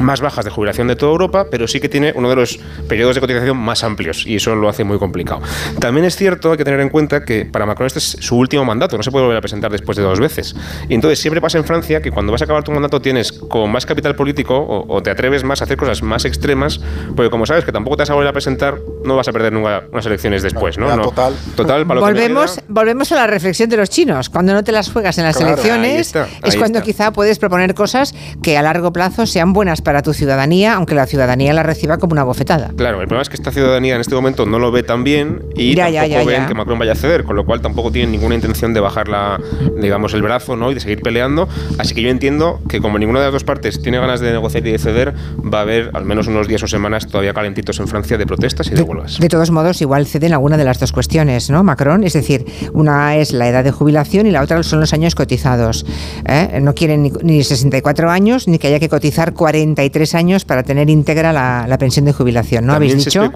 más 0.00 0.20
bajas 0.20 0.44
de 0.44 0.50
jubilación 0.50 0.88
de 0.88 0.96
toda 0.96 1.12
Europa, 1.12 1.46
pero 1.50 1.68
sí 1.68 1.78
que 1.80 1.88
tiene 1.88 2.12
uno 2.16 2.28
de 2.28 2.36
los 2.36 2.58
periodos 2.88 3.14
de 3.14 3.20
cotización 3.20 3.56
más 3.56 3.84
amplios 3.84 4.26
y 4.26 4.36
eso 4.36 4.54
lo 4.54 4.68
hace 4.68 4.82
muy 4.82 4.98
complicado. 4.98 5.40
También 5.78 6.06
es 6.06 6.16
cierto, 6.16 6.50
hay 6.52 6.56
que 6.58 6.64
tener 6.64 6.80
en 6.80 6.88
cuenta 6.88 7.24
que 7.24 7.44
para 7.44 7.66
Macron 7.66 7.86
este 7.86 7.98
es 7.98 8.16
su 8.20 8.36
último 8.36 8.64
mandato, 8.64 8.96
no 8.96 9.02
se 9.02 9.10
puede 9.10 9.24
volver 9.24 9.38
a 9.38 9.40
presentar 9.40 9.70
después 9.70 9.96
de 9.96 10.02
dos 10.02 10.18
veces. 10.18 10.56
Y 10.88 10.94
entonces 10.94 11.18
siempre 11.18 11.40
pasa 11.40 11.58
en 11.58 11.64
Francia 11.64 12.00
que 12.00 12.10
cuando 12.10 12.32
vas 12.32 12.40
a 12.40 12.44
acabar 12.44 12.64
tu 12.64 12.72
mandato 12.72 13.00
tienes 13.00 13.32
con 13.32 13.70
más 13.70 13.86
capital 13.86 14.14
político 14.16 14.56
o, 14.88 15.02
te 15.02 15.10
atreves 15.10 15.44
más 15.44 15.60
a 15.60 15.64
hacer 15.64 15.76
cosas 15.76 16.02
más 16.02 16.24
extremas, 16.24 16.80
porque 17.14 17.30
como 17.30 17.46
sabes 17.46 17.64
que 17.64 17.72
tampoco 17.72 17.96
te 17.96 18.02
vas 18.02 18.10
a 18.10 18.14
volver 18.14 18.28
a 18.28 18.32
presentar, 18.32 18.78
no 19.04 19.16
vas 19.16 19.28
a 19.28 19.32
perder 19.32 19.52
nunca 19.52 19.84
unas 19.92 20.06
elecciones 20.06 20.42
después, 20.42 20.78
¿no? 20.78 20.90
total. 21.00 21.34
Total, 21.56 21.84
volvemos, 21.84 22.60
volvemos 22.68 23.12
a 23.12 23.16
la 23.16 23.26
reflexión 23.26 23.68
de 23.68 23.76
los 23.76 23.90
chinos. 23.90 24.28
Cuando 24.28 24.52
no 24.52 24.64
te 24.64 24.72
las 24.72 24.90
juegas 24.90 25.18
en 25.18 25.24
las 25.24 25.40
elecciones, 25.40 26.14
es 26.44 26.56
cuando 26.56 26.82
quizá 26.82 27.12
puedes 27.12 27.38
proponer 27.38 27.74
cosas 27.74 28.14
que 28.42 28.56
a 28.56 28.62
largo 28.62 28.92
plazo 28.92 29.26
sean 29.26 29.52
buenas 29.52 29.82
para 29.82 29.89
tu 30.02 30.14
ciudadanía 30.14 30.74
aunque 30.74 30.94
la 30.94 31.06
ciudadanía 31.06 31.52
la 31.52 31.62
reciba 31.62 31.98
como 31.98 32.12
una 32.12 32.24
bofetada. 32.24 32.70
Claro, 32.76 33.00
el 33.00 33.06
problema 33.06 33.22
es 33.22 33.28
que 33.28 33.36
esta 33.36 33.50
ciudadanía 33.50 33.94
en 33.94 34.00
este 34.00 34.14
momento 34.14 34.46
no 34.46 34.58
lo 34.58 34.70
ve 34.70 34.82
tan 34.82 35.04
bien 35.04 35.42
y 35.54 35.74
tampoco 35.74 36.24
ven 36.26 36.46
que 36.46 36.54
Macron 36.54 36.78
vaya 36.78 36.92
a 36.92 36.96
ceder, 36.96 37.24
con 37.24 37.36
lo 37.36 37.44
cual 37.44 37.60
tampoco 37.60 37.92
tienen 37.92 38.12
ninguna 38.12 38.34
intención 38.34 38.74
de 38.74 38.80
bajar 38.80 39.08
la, 39.08 39.40
digamos, 39.80 40.14
el 40.14 40.22
brazo 40.22 40.56
¿no? 40.56 40.70
y 40.70 40.74
de 40.74 40.80
seguir 40.80 41.00
peleando. 41.00 41.48
Así 41.78 41.94
que 41.94 42.02
yo 42.02 42.10
entiendo 42.10 42.60
que 42.68 42.80
como 42.80 42.98
ninguna 42.98 43.20
de 43.20 43.26
las 43.26 43.32
dos 43.32 43.44
partes 43.44 43.80
tiene 43.82 43.98
ganas 43.98 44.20
de 44.20 44.32
negociar 44.32 44.66
y 44.66 44.72
de 44.72 44.78
ceder, 44.78 45.14
va 45.40 45.58
a 45.58 45.62
haber 45.62 45.90
al 45.94 46.04
menos 46.04 46.26
unos 46.26 46.48
días 46.48 46.62
o 46.62 46.68
semanas 46.68 47.06
todavía 47.06 47.32
calentitos 47.32 47.78
en 47.80 47.88
Francia 47.88 48.18
de 48.18 48.26
protestas 48.26 48.68
y 48.68 48.74
de, 48.74 48.82
huelgas. 48.82 49.18
De 49.18 49.28
todos 49.28 49.50
modos, 49.50 49.80
igual 49.80 50.06
ceden 50.06 50.32
alguna 50.32 50.56
de 50.56 50.64
las 50.64 50.78
dos 50.80 50.92
cuestiones, 50.92 51.50
¿no, 51.50 51.62
Macron? 51.62 52.04
Es 52.04 52.12
decir, 52.12 52.44
una 52.72 53.16
es 53.16 53.32
la 53.32 53.48
edad 53.48 53.64
de 53.64 53.70
jubilación 53.70 54.26
y 54.26 54.30
la 54.30 54.42
otra 54.42 54.62
son 54.62 54.80
los 54.80 54.92
años 54.92 55.14
cotizados. 55.14 55.86
¿eh? 56.26 56.60
No 56.62 56.74
quieren 56.74 57.02
ni, 57.02 57.12
ni 57.22 57.42
64 57.42 58.10
años 58.10 58.48
ni 58.48 58.58
que 58.58 58.68
haya 58.68 58.80
que 58.80 58.88
cotizar 58.88 59.32
43 59.80 60.14
años 60.14 60.44
para 60.44 60.62
tener 60.62 60.90
íntegra 60.90 61.32
la, 61.32 61.78
pensión 61.78 62.04
de 62.04 62.12
jubilación, 62.12 62.66
¿no? 62.66 62.74
Habéis 62.74 63.04
dicho. 63.04 63.30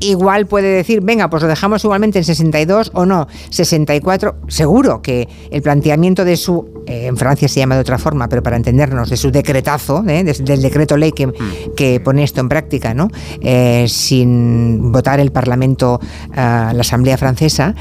Igual 0.00 0.46
puede 0.46 0.68
decir, 0.68 1.00
venga, 1.00 1.30
pues 1.30 1.42
lo 1.42 1.48
dejamos 1.48 1.84
igualmente 1.84 2.18
en 2.18 2.24
62 2.24 2.90
o 2.94 3.06
no, 3.06 3.28
64. 3.50 4.36
Seguro 4.48 5.00
que 5.00 5.28
el 5.50 5.62
planteamiento 5.62 6.24
de 6.24 6.36
su, 6.36 6.82
eh, 6.86 7.06
en 7.06 7.16
Francia 7.16 7.48
se 7.48 7.60
llama 7.60 7.76
de 7.76 7.82
otra 7.82 7.98
forma, 7.98 8.28
pero 8.28 8.42
para 8.42 8.56
entendernos, 8.56 9.08
de 9.10 9.16
su 9.16 9.30
decretazo, 9.30 10.04
¿eh? 10.08 10.24
del 10.24 10.62
decreto 10.62 10.96
ley 10.96 11.12
que, 11.12 11.28
mm. 11.28 11.32
que, 11.76 12.00
pone 12.00 12.24
esto 12.24 12.40
en 12.40 12.48
práctica, 12.48 12.94
¿no? 12.94 13.08
Eh, 13.40 13.86
sin 13.88 14.90
votar 14.90 15.20
el 15.20 15.30
Parlamento, 15.30 16.00
la 16.34 16.70
Asamblea 16.70 17.16
Francesa, 17.16 17.74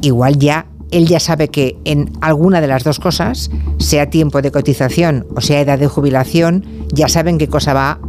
igual 0.00 0.38
ya 0.38 0.66
él 0.90 1.06
ya 1.06 1.20
sabe 1.20 1.48
que 1.48 1.76
en 1.84 2.12
alguna 2.20 2.60
de 2.60 2.66
las 2.66 2.84
dos 2.84 2.98
cosas, 2.98 3.50
sea 3.78 4.10
tiempo 4.10 4.42
de 4.42 4.50
cotización 4.50 5.26
o 5.34 5.40
sea 5.40 5.60
edad 5.60 5.78
de 5.78 5.86
jubilación, 5.86 6.64
ya 6.92 7.08
saben 7.08 7.38
qué 7.38 7.48
cosa 7.48 7.74
va 7.74 8.00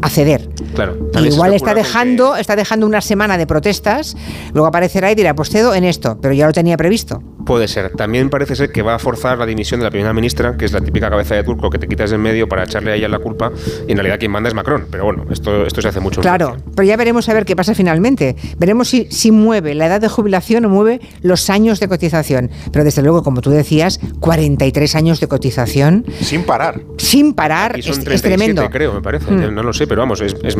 a 0.00 0.08
ceder. 0.08 0.48
Claro. 0.74 0.96
Igual 1.22 1.54
está 1.54 1.74
dejando, 1.74 2.36
está 2.36 2.56
dejando 2.56 2.86
una 2.86 3.00
semana 3.00 3.38
de 3.38 3.46
protestas, 3.46 4.16
luego 4.52 4.66
aparecerá 4.66 5.10
y 5.10 5.14
dirá, 5.14 5.34
pues 5.34 5.50
cedo 5.50 5.74
en 5.74 5.84
esto, 5.84 6.18
pero 6.20 6.34
ya 6.34 6.46
lo 6.46 6.52
tenía 6.52 6.76
previsto. 6.76 7.22
Puede 7.44 7.68
ser. 7.68 7.90
También 7.90 8.30
parece 8.30 8.54
ser 8.54 8.70
que 8.70 8.82
va 8.82 8.94
a 8.94 8.98
forzar 8.98 9.38
la 9.38 9.46
dimisión 9.46 9.80
de 9.80 9.84
la 9.84 9.90
primera 9.90 10.12
ministra, 10.12 10.56
que 10.56 10.64
es 10.64 10.72
la 10.72 10.80
típica 10.80 11.10
cabeza 11.10 11.34
de 11.34 11.42
turco 11.42 11.70
que 11.70 11.78
te 11.78 11.88
quitas 11.88 12.10
de 12.10 12.16
en 12.16 12.22
medio 12.22 12.48
para 12.48 12.64
echarle 12.64 12.92
a 12.92 12.94
ella 12.94 13.08
la 13.08 13.18
culpa, 13.18 13.50
y 13.88 13.92
en 13.92 13.96
realidad 13.96 14.18
quien 14.18 14.30
manda 14.30 14.48
es 14.48 14.54
Macron. 14.54 14.86
Pero 14.90 15.04
bueno, 15.04 15.24
esto, 15.30 15.66
esto 15.66 15.82
se 15.82 15.88
hace 15.88 16.00
mucho. 16.00 16.20
Claro, 16.20 16.56
pero 16.74 16.86
ya 16.86 16.96
veremos 16.96 17.28
a 17.28 17.34
ver 17.34 17.44
qué 17.44 17.56
pasa 17.56 17.74
finalmente. 17.74 18.36
Veremos 18.58 18.88
si, 18.88 19.06
si 19.10 19.30
mueve 19.32 19.74
la 19.74 19.86
edad 19.86 20.00
de 20.00 20.08
jubilación 20.08 20.64
o 20.66 20.68
mueve 20.68 21.00
los 21.22 21.50
años 21.50 21.80
de 21.80 21.88
cotización. 21.88 22.50
Pero 22.70 22.84
desde 22.84 23.02
luego, 23.02 23.22
como 23.22 23.40
tú 23.40 23.50
decías, 23.50 23.98
43 24.20 24.94
años 24.94 25.20
de 25.20 25.28
cotización. 25.28 26.04
Sin 26.20 26.44
parar. 26.44 26.82
Sin 26.98 27.34
parar. 27.34 27.78
es, 27.78 28.22
tremendo. 28.22 28.68
creo, 28.70 28.92
me 28.92 29.02
parece. 29.02 29.30
Mm. 29.30 29.54
No 29.54 29.62
lo 29.62 29.72
sé, 29.72 29.86
pero 29.86 30.02
vamos, 30.02 30.20
es, 30.20 30.36
es, 30.42 30.56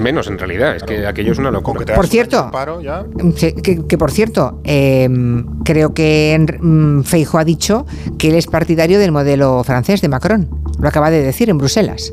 menos 0.00 0.28
en 0.28 0.38
realidad. 0.38 0.76
Es 0.76 0.82
que 0.82 1.06
aquello 1.06 1.32
es 1.32 1.38
una 1.38 1.50
locura. 1.50 1.94
Por 1.94 2.06
cierto, 2.06 2.50
que, 3.88 3.98
por 3.98 4.10
cierto, 4.10 4.60
em, 4.64 5.44
creo 5.64 5.94
que 5.94 6.34
Mm, 6.60 7.02
Feijo 7.02 7.38
ha 7.38 7.44
dicho 7.44 7.86
que 8.18 8.28
él 8.28 8.34
es 8.34 8.46
partidario 8.46 8.98
del 8.98 9.12
modelo 9.12 9.62
francés 9.64 10.00
de 10.00 10.08
Macron. 10.08 10.48
Lo 10.80 10.88
acaba 10.88 11.10
de 11.10 11.22
decir 11.22 11.50
en 11.50 11.58
Bruselas. 11.58 12.12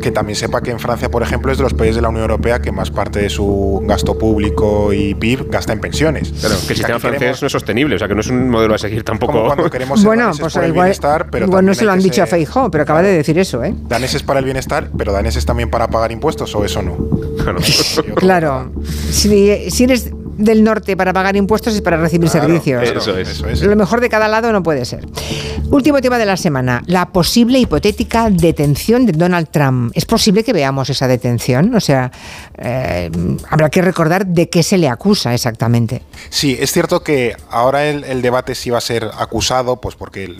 Que 0.00 0.12
también 0.12 0.36
sepa 0.36 0.60
que 0.60 0.70
en 0.70 0.78
Francia, 0.78 1.10
por 1.10 1.24
ejemplo, 1.24 1.50
es 1.50 1.58
de 1.58 1.64
los 1.64 1.74
países 1.74 1.96
de 1.96 2.02
la 2.02 2.08
Unión 2.08 2.22
Europea 2.22 2.62
que 2.62 2.70
más 2.70 2.92
parte 2.92 3.20
de 3.20 3.28
su 3.28 3.82
gasto 3.84 4.16
público 4.16 4.92
y 4.92 5.14
PIB 5.14 5.50
gasta 5.50 5.72
en 5.72 5.80
pensiones. 5.80 6.32
Claro, 6.38 6.54
que 6.64 6.72
el 6.72 6.76
sistema 6.76 7.00
francés 7.00 7.42
no 7.42 7.46
es 7.46 7.52
sostenible, 7.52 7.96
o 7.96 7.98
sea 7.98 8.06
que 8.06 8.14
no 8.14 8.20
es 8.20 8.28
un 8.28 8.48
modelo 8.48 8.76
a 8.76 8.78
seguir 8.78 9.02
tampoco. 9.02 9.44
cuando 9.44 9.68
queremos 9.68 10.04
bueno, 10.04 10.30
pues 10.38 10.54
igual, 10.54 10.72
bienestar, 10.72 11.30
pero 11.30 11.46
igual 11.46 11.66
no 11.66 11.74
se 11.74 11.84
lo 11.84 11.90
han 11.90 11.98
dicho 11.98 12.22
a 12.22 12.26
Feijo, 12.26 12.70
pero 12.70 12.82
acaba 12.82 13.02
de 13.02 13.12
decir 13.12 13.36
eso, 13.40 13.64
¿eh? 13.64 13.74
Daneses 13.88 14.22
para 14.22 14.38
el 14.38 14.44
bienestar, 14.44 14.88
pero 14.96 15.12
daneses 15.12 15.44
también 15.44 15.68
para 15.68 15.88
pagar 15.88 16.12
impuestos 16.12 16.54
o 16.54 16.64
eso 16.64 16.80
no. 16.80 16.96
claro, 18.14 18.70
si, 19.10 19.68
si 19.68 19.84
eres 19.84 20.12
del 20.44 20.64
norte 20.64 20.96
para 20.96 21.12
pagar 21.12 21.36
impuestos 21.36 21.76
y 21.76 21.80
para 21.80 21.96
recibir 21.96 22.28
servicios. 22.28 22.82
Eso 22.82 23.16
es, 23.16 23.28
eso 23.28 23.48
es. 23.48 23.62
Lo 23.62 23.76
mejor 23.76 24.00
de 24.00 24.08
cada 24.08 24.28
lado 24.28 24.52
no 24.52 24.62
puede 24.62 24.84
ser. 24.84 25.06
Último 25.70 26.00
tema 26.00 26.18
de 26.18 26.26
la 26.26 26.36
semana, 26.36 26.82
la 26.86 27.10
posible 27.10 27.58
hipotética 27.58 28.28
detención 28.30 29.06
de 29.06 29.12
Donald 29.12 29.48
Trump. 29.50 29.92
¿Es 29.94 30.04
posible 30.04 30.44
que 30.44 30.52
veamos 30.52 30.90
esa 30.90 31.08
detención? 31.08 31.74
O 31.74 31.80
sea, 31.80 32.10
eh, 32.58 33.10
habrá 33.48 33.70
que 33.70 33.82
recordar 33.82 34.26
de 34.26 34.48
qué 34.48 34.62
se 34.62 34.78
le 34.78 34.88
acusa 34.88 35.34
exactamente. 35.34 36.02
Sí, 36.30 36.56
es 36.58 36.72
cierto 36.72 37.02
que 37.02 37.36
ahora 37.50 37.86
el, 37.86 38.22
debate 38.22 38.54
si 38.54 38.70
va 38.70 38.78
a 38.78 38.82
ser 38.82 39.10
acusado, 39.18 39.80
pues 39.80 39.96
porque 39.96 40.34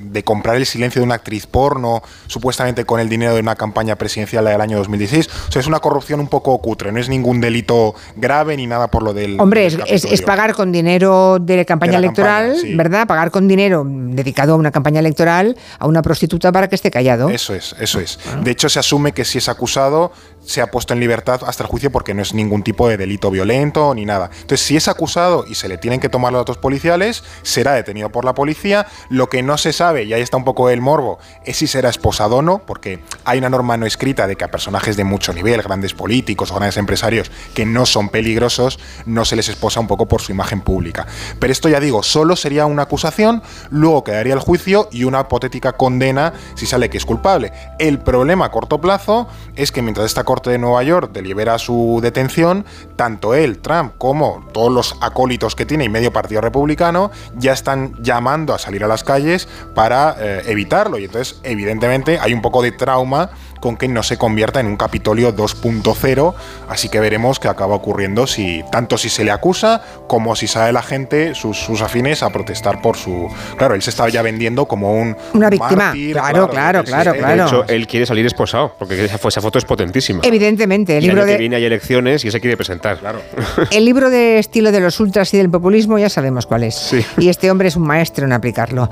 de 0.00 0.24
comprar 0.24 0.56
el 0.56 0.66
silencio 0.66 1.00
de 1.00 1.04
una 1.04 1.16
actriz 1.16 1.46
porno, 1.46 2.02
supuestamente 2.26 2.84
con 2.84 3.00
el 3.00 3.08
dinero 3.08 3.34
de 3.34 3.40
una 3.40 3.56
campaña 3.56 3.96
presidencial 3.96 4.44
del 4.44 4.60
año 4.60 4.78
2016. 4.78 5.28
O 5.48 5.52
sea, 5.52 5.60
es 5.60 5.66
una 5.66 5.80
corrupción 5.80 6.20
un 6.20 6.28
poco 6.28 6.56
cutre, 6.58 6.92
no 6.92 7.00
es 7.00 7.08
ningún 7.08 7.40
delito 7.40 7.94
grave 8.16 8.56
ni 8.56 8.66
nada 8.66 8.88
por 8.88 9.02
lo 9.02 9.12
del 9.12 9.40
Hombre, 9.40 9.66
es, 9.66 10.22
pagar 10.22 10.54
con 10.54 10.72
dinero 10.72 11.38
de 11.40 11.64
campaña 11.64 11.98
electoral, 11.98 12.56
¿verdad? 12.74 13.06
Pagar 13.06 13.30
con 13.30 13.48
dinero 13.48 13.84
dedicado 13.86 14.54
a 14.54 14.56
una 14.56 14.70
campaña 14.70 15.00
electoral 15.00 15.56
a 15.78 15.86
una 15.86 16.02
prostituta 16.02 16.52
para 16.52 16.68
que 16.68 16.74
esté 16.74 16.90
callado. 16.90 17.28
Eso 17.28 17.54
es, 17.54 17.74
eso 17.78 18.00
es. 18.00 18.18
De 18.42 18.50
hecho, 18.50 18.68
se 18.68 18.78
asume 18.78 19.12
que 19.12 19.24
si 19.24 19.38
es 19.38 19.48
acusado, 19.48 20.12
se 20.46 20.60
ha 20.60 20.70
puesto 20.70 20.94
en 20.94 21.00
libertad 21.00 21.42
hasta 21.46 21.62
el 21.62 21.68
juicio 21.68 21.90
porque 21.90 22.14
no 22.14 22.22
es 22.22 22.32
ningún 22.32 22.62
tipo 22.62 22.88
de 22.88 22.96
delito 22.96 23.30
violento 23.30 23.94
ni 23.94 24.04
nada. 24.04 24.30
Entonces, 24.32 24.60
si 24.60 24.76
es 24.76 24.88
acusado 24.88 25.44
y 25.46 25.54
se 25.54 25.68
le 25.68 25.78
tienen 25.78 26.00
que 26.00 26.08
tomar 26.08 26.32
los 26.32 26.40
datos 26.40 26.58
policiales, 26.58 27.24
será 27.42 27.72
detenido 27.74 28.10
por 28.10 28.24
la 28.24 28.34
policía. 28.34 28.86
Lo 29.10 29.28
que 29.28 29.42
no 29.42 29.58
se 29.58 29.72
sabe, 29.72 30.04
y 30.04 30.14
ahí 30.14 30.22
está 30.22 30.36
un 30.36 30.44
poco 30.44 30.70
el 30.70 30.80
morbo, 30.80 31.18
es 31.44 31.56
si 31.56 31.66
será 31.66 31.88
esposado 31.88 32.36
o 32.36 32.42
no, 32.42 32.58
porque 32.58 33.00
hay 33.24 33.38
una 33.38 33.50
norma 33.50 33.76
no 33.76 33.86
escrita 33.86 34.26
de 34.26 34.36
que 34.36 34.44
a 34.44 34.50
personajes 34.50 34.96
de 34.96 35.04
mucho 35.04 35.32
nivel, 35.32 35.62
grandes 35.62 35.94
políticos 35.94 36.50
o 36.50 36.54
grandes 36.54 36.76
empresarios 36.76 37.30
que 37.54 37.66
no 37.66 37.86
son 37.86 38.08
peligrosos, 38.08 38.78
no 39.04 39.24
se 39.24 39.36
les 39.36 39.48
esposa 39.48 39.80
un 39.80 39.86
poco 39.86 40.06
por 40.06 40.22
su 40.22 40.32
imagen 40.32 40.60
pública. 40.60 41.06
Pero 41.38 41.52
esto 41.52 41.68
ya 41.68 41.80
digo, 41.80 42.02
solo 42.02 42.36
sería 42.36 42.66
una 42.66 42.82
acusación, 42.82 43.42
luego 43.70 44.04
quedaría 44.04 44.34
el 44.34 44.40
juicio 44.40 44.88
y 44.92 45.04
una 45.04 45.20
hipotética 45.20 45.72
condena 45.72 46.32
si 46.54 46.66
sale 46.66 46.90
que 46.90 46.98
es 46.98 47.04
culpable. 47.04 47.52
El 47.78 47.98
problema 47.98 48.46
a 48.46 48.50
corto 48.50 48.80
plazo 48.80 49.28
es 49.54 49.72
que 49.72 49.82
mientras 49.82 50.06
esta 50.06 50.24
de 50.44 50.58
Nueva 50.58 50.82
York 50.82 51.12
delibera 51.12 51.58
su 51.58 52.00
detención, 52.02 52.64
tanto 52.96 53.34
él, 53.34 53.58
Trump, 53.58 53.94
como 53.98 54.46
todos 54.52 54.70
los 54.70 54.96
acólitos 55.00 55.54
que 55.54 55.66
tiene 55.66 55.84
y 55.84 55.88
medio 55.88 56.12
partido 56.12 56.40
republicano 56.40 57.10
ya 57.36 57.52
están 57.52 57.94
llamando 58.02 58.54
a 58.54 58.58
salir 58.58 58.84
a 58.84 58.88
las 58.88 59.02
calles 59.02 59.48
para 59.74 60.16
eh, 60.18 60.42
evitarlo. 60.46 60.98
Y 60.98 61.04
entonces, 61.04 61.40
evidentemente, 61.42 62.18
hay 62.20 62.32
un 62.32 62.42
poco 62.42 62.62
de 62.62 62.72
trauma 62.72 63.30
con 63.66 63.76
que 63.76 63.88
no 63.88 64.04
se 64.04 64.16
convierta 64.16 64.60
en 64.60 64.66
un 64.66 64.76
Capitolio 64.76 65.34
2.0, 65.34 66.34
así 66.68 66.88
que 66.88 67.00
veremos 67.00 67.40
qué 67.40 67.48
acaba 67.48 67.74
ocurriendo 67.74 68.28
si 68.28 68.62
tanto 68.70 68.96
si 68.96 69.08
se 69.08 69.24
le 69.24 69.32
acusa 69.32 69.82
como 70.06 70.36
si 70.36 70.46
sale 70.46 70.72
la 70.72 70.82
gente, 70.82 71.34
sus, 71.34 71.58
sus 71.58 71.82
afines, 71.82 72.22
a 72.22 72.30
protestar 72.30 72.80
por 72.80 72.96
su... 72.96 73.26
Claro, 73.56 73.74
él 73.74 73.82
se 73.82 73.90
estaba 73.90 74.08
ya 74.08 74.22
vendiendo 74.22 74.66
como 74.66 74.94
un... 74.94 75.16
Una 75.32 75.50
víctima. 75.50 75.92
claro, 76.12 76.48
claro, 76.48 76.84
claro, 76.84 77.12
claro. 77.14 77.42
De 77.42 77.48
hecho, 77.48 77.64
él 77.66 77.88
quiere 77.88 78.06
salir 78.06 78.24
esposado, 78.24 78.72
porque 78.78 79.04
esa, 79.04 79.18
foto 79.18 79.58
es 79.58 79.64
potentísima. 79.64 80.20
Evidentemente. 80.22 80.96
El 80.96 81.02
libro 81.02 81.26
de... 81.26 81.32
que 81.32 81.38
viene 81.38 81.56
hay 81.56 81.64
elecciones 81.64 82.24
y 82.24 82.30
se 82.30 82.40
quiere 82.40 82.56
presentar. 82.56 83.00
Claro. 83.00 83.20
El 83.72 83.84
libro 83.84 84.10
de 84.10 84.38
estilo 84.38 84.70
de 84.70 84.78
los 84.78 85.00
ultras 85.00 85.34
y 85.34 85.38
del 85.38 85.50
populismo 85.50 85.98
ya 85.98 86.08
sabemos 86.08 86.46
cuál 86.46 86.62
es. 86.62 86.94
Y 87.18 87.28
este 87.30 87.50
hombre 87.50 87.66
es 87.66 87.74
un 87.74 87.82
maestro 87.82 88.26
en 88.26 88.32
aplicarlo. 88.32 88.88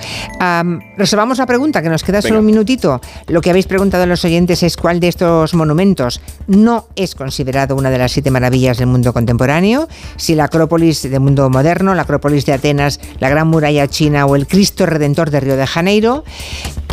reservamos 0.97 1.39
la 1.39 1.47
pregunta, 1.47 1.81
que 1.81 1.89
nos 1.89 2.03
queda 2.03 2.21
solo 2.21 2.41
un 2.41 2.47
minutito. 2.47 3.01
Lo 3.29 3.41
que 3.41 3.51
habéis 3.51 3.67
preguntado 3.67 4.03
a 4.03 4.07
los 4.07 4.25
oyentes 4.25 4.64
cuál 4.77 4.99
de 5.01 5.09
estos 5.09 5.55
monumentos 5.55 6.21
no 6.47 6.87
es 6.97 7.15
considerado 7.15 7.77
una 7.77 7.91
de 7.91 7.99
las 7.99 8.13
siete 8.13 8.31
maravillas 8.31 8.79
del 8.79 8.87
mundo 8.87 9.13
contemporáneo. 9.13 9.89
Si 10.17 10.35
la 10.35 10.45
Acrópolis 10.45 11.03
del 11.03 11.21
mundo 11.21 11.51
moderno, 11.51 11.95
la 11.95 12.03
Acrópolis 12.03 12.47
de 12.47 12.55
Atenas, 12.55 12.99
la 13.21 13.29
Gran 13.29 13.49
Muralla 13.49 13.87
China 13.89 14.27
o 14.27 14.37
el 14.37 14.47
Cristo 14.47 14.87
Redentor 14.87 15.31
de 15.31 15.41
Río 15.41 15.57
de 15.57 15.67
Janeiro. 15.67 16.25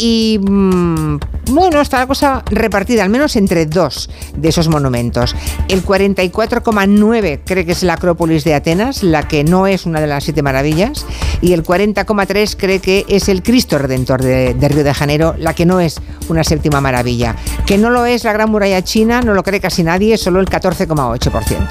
Y 0.01 0.39
mm, 0.39 1.19
bueno, 1.51 1.79
está 1.79 1.99
la 1.99 2.07
cosa 2.07 2.43
repartida 2.49 3.03
al 3.03 3.11
menos 3.11 3.35
entre 3.35 3.67
dos 3.67 4.09
de 4.35 4.49
esos 4.49 4.67
monumentos. 4.67 5.35
El 5.67 5.85
44,9 5.85 7.41
cree 7.45 7.65
que 7.67 7.71
es 7.73 7.83
la 7.83 7.93
Acrópolis 7.93 8.43
de 8.43 8.55
Atenas, 8.55 9.03
la 9.03 9.27
que 9.27 9.43
no 9.43 9.67
es 9.67 9.85
una 9.85 10.01
de 10.01 10.07
las 10.07 10.23
siete 10.23 10.41
maravillas, 10.41 11.05
y 11.39 11.53
el 11.53 11.63
40,3 11.63 12.55
cree 12.57 12.79
que 12.79 13.05
es 13.09 13.29
el 13.29 13.43
Cristo 13.43 13.77
Redentor 13.77 14.23
de, 14.23 14.55
de, 14.55 14.67
Río 14.69 14.83
de 14.83 14.93
Janeiro, 14.95 15.35
la 15.37 15.53
que 15.53 15.67
no 15.67 15.79
es 15.79 16.01
una 16.29 16.43
séptima 16.43 16.81
maravilla. 16.81 17.35
Que 17.67 17.77
no 17.77 17.91
lo 17.91 18.07
es 18.07 18.23
la 18.23 18.33
Gran 18.33 18.49
Muralla 18.49 18.83
China, 18.83 19.21
no 19.21 19.35
lo 19.35 19.43
cree 19.43 19.59
casi 19.59 19.83
nadie, 19.83 20.17
solo 20.17 20.39
el 20.39 20.47
14,8%. 20.47 21.67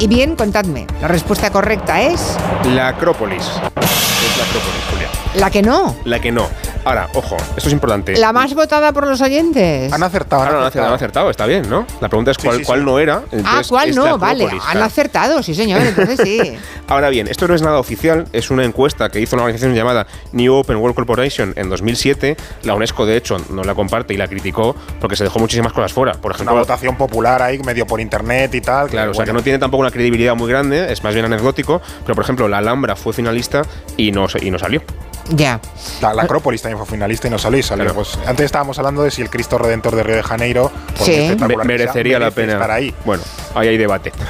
Y 0.00 0.06
bien, 0.06 0.36
contadme, 0.36 0.86
la 1.02 1.08
respuesta 1.08 1.50
correcta 1.50 2.00
es... 2.00 2.38
La 2.72 2.88
Acrópolis. 2.88 3.42
Es 3.42 4.38
la 4.38 4.44
Acrópolis, 4.44 4.84
Julia. 4.90 5.08
La 5.34 5.50
que 5.50 5.60
no. 5.60 5.96
La 6.06 6.18
que 6.18 6.32
no. 6.32 6.48
Ahora, 6.84 7.08
ojo, 7.14 7.36
esto 7.56 7.68
es 7.68 7.72
importante. 7.72 8.16
La 8.16 8.32
más 8.32 8.54
votada 8.54 8.92
por 8.92 9.06
los 9.06 9.20
oyentes. 9.20 9.92
Han 9.92 10.02
acertado. 10.02 10.42
Han, 10.42 10.54
acertado. 10.56 10.86
han 10.86 10.94
acertado, 10.94 11.30
está 11.30 11.46
bien, 11.46 11.68
¿no? 11.68 11.86
La 12.00 12.08
pregunta 12.08 12.30
es 12.30 12.38
cuál, 12.38 12.62
cuál 12.64 12.84
no 12.84 12.98
era. 12.98 13.22
ah, 13.44 13.62
cuál 13.68 13.94
no, 13.94 14.18
vale. 14.18 14.48
Han 14.66 14.82
acertado, 14.82 15.42
sí, 15.42 15.54
señor, 15.54 15.82
entonces 15.82 16.20
sí. 16.22 16.56
Ahora 16.88 17.10
bien, 17.10 17.28
esto 17.28 17.46
no 17.46 17.54
es 17.54 17.62
nada 17.62 17.78
oficial, 17.78 18.26
es 18.32 18.50
una 18.50 18.64
encuesta 18.64 19.10
que 19.10 19.20
hizo 19.20 19.36
una 19.36 19.44
organización 19.44 19.74
llamada 19.74 20.06
New 20.32 20.54
Open 20.54 20.76
World 20.76 20.94
Corporation 20.94 21.52
en 21.56 21.68
2007. 21.68 22.36
La 22.62 22.74
UNESCO, 22.74 23.04
de 23.04 23.16
hecho, 23.16 23.36
no 23.50 23.62
la 23.64 23.74
comparte 23.74 24.14
y 24.14 24.16
la 24.16 24.26
criticó 24.26 24.74
porque 25.00 25.16
se 25.16 25.24
dejó 25.24 25.38
muchísimas 25.38 25.72
cosas 25.72 25.92
fuera. 25.92 26.12
Por 26.12 26.32
ejemplo, 26.32 26.54
una 26.54 26.62
votación 26.62 26.96
popular 26.96 27.42
ahí, 27.42 27.58
medio 27.58 27.86
por 27.86 28.00
internet 28.00 28.54
y 28.54 28.60
tal. 28.60 28.88
Claro, 28.88 29.10
o 29.10 29.14
sea 29.14 29.24
que 29.24 29.32
no 29.32 29.42
tiene 29.42 29.58
tampoco 29.58 29.82
una 29.82 29.90
credibilidad 29.90 30.34
muy 30.34 30.48
grande, 30.48 30.90
es 30.92 31.04
más 31.04 31.12
bien 31.12 31.26
anecdótico. 31.26 31.82
Pero, 32.04 32.14
por 32.14 32.24
ejemplo, 32.24 32.48
la 32.48 32.58
Alhambra 32.58 32.96
fue 32.96 33.12
finalista 33.12 33.62
y 33.96 34.12
no, 34.12 34.26
y 34.40 34.50
no 34.50 34.58
salió. 34.58 34.82
Ya. 35.30 35.60
La, 36.00 36.22
Acrópolis 36.22 36.62
también 36.62 36.78
fue 36.78 36.86
finalista 36.86 37.28
y 37.28 37.30
no 37.30 37.38
salió. 37.38 37.62
salió. 37.62 37.94
Pues, 37.94 38.18
antes 38.26 38.46
estábamos 38.46 38.78
hablando 38.78 39.02
de 39.02 39.10
si 39.10 39.22
el 39.22 39.30
Cristo 39.30 39.58
Redentor 39.58 39.96
de 39.96 40.02
Río 40.02 40.16
de 40.16 40.22
Janeiro 40.22 40.70
sí. 41.02 41.36
merecería 41.64 42.18
la 42.18 42.30
pena 42.30 42.54
estar 42.54 42.70
ahí. 42.70 42.94
Bueno, 43.04 43.22
ahí 43.54 43.68
hay 43.68 43.76
debate. 43.76 44.12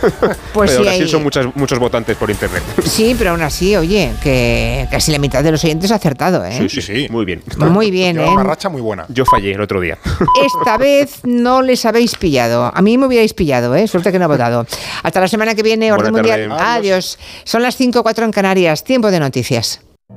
Pues 0.53 0.73
pero 0.73 0.91
sí, 0.91 1.07
son 1.07 1.23
muchos, 1.23 1.55
muchos 1.55 1.79
votantes 1.79 2.17
por 2.17 2.31
internet. 2.31 2.63
Sí, 2.85 3.15
pero 3.17 3.31
aún 3.31 3.43
así, 3.43 3.77
oye, 3.77 4.13
que 4.23 4.89
casi 4.91 5.13
la 5.13 5.19
mitad 5.19 5.45
de 5.45 5.53
los 5.53 5.63
oyentes 5.63 5.93
ha 5.93 5.97
acertado, 5.97 6.45
¿eh? 6.45 6.57
Sí, 6.59 6.69
sí, 6.69 6.83
sí. 6.83 7.07
Muy 7.11 7.25
bien. 7.25 7.43
Muy 7.59 7.91
bien, 7.91 8.19
¿eh? 8.19 8.29
Una 8.29 8.43
racha 8.43 8.69
muy 8.69 8.81
buena. 8.81 9.05
Yo 9.09 9.25
fallé 9.25 9.53
el 9.53 9.61
otro 9.61 9.81
día. 9.81 9.99
Esta 10.45 10.77
vez 10.77 11.21
no 11.25 11.63
les 11.63 11.85
habéis 11.85 12.17
pillado. 12.17 12.73
A 12.75 12.83
mí 12.83 12.99
me 12.99 13.07
hubierais 13.07 13.35
pillado, 13.35 13.77
¿eh? 13.77 13.87
Suerte 13.87 14.11
que 14.11 14.19
no 14.19 14.25
he 14.25 14.29
votado. 14.29 14.67
Hasta 15.03 15.21
la 15.21 15.29
semana 15.29 15.55
que 15.55 15.63
viene, 15.63 15.93
Orden 15.93 16.13
Mundial. 16.13 16.51
Adiós. 16.59 17.19
Son 17.45 17.63
las 17.63 17.77
5 17.77 18.03
4 18.03 18.25
en 18.25 18.33
Canarias. 18.33 18.83
Tiempo 18.83 19.11
de 19.11 19.21
noticias. 19.21 19.81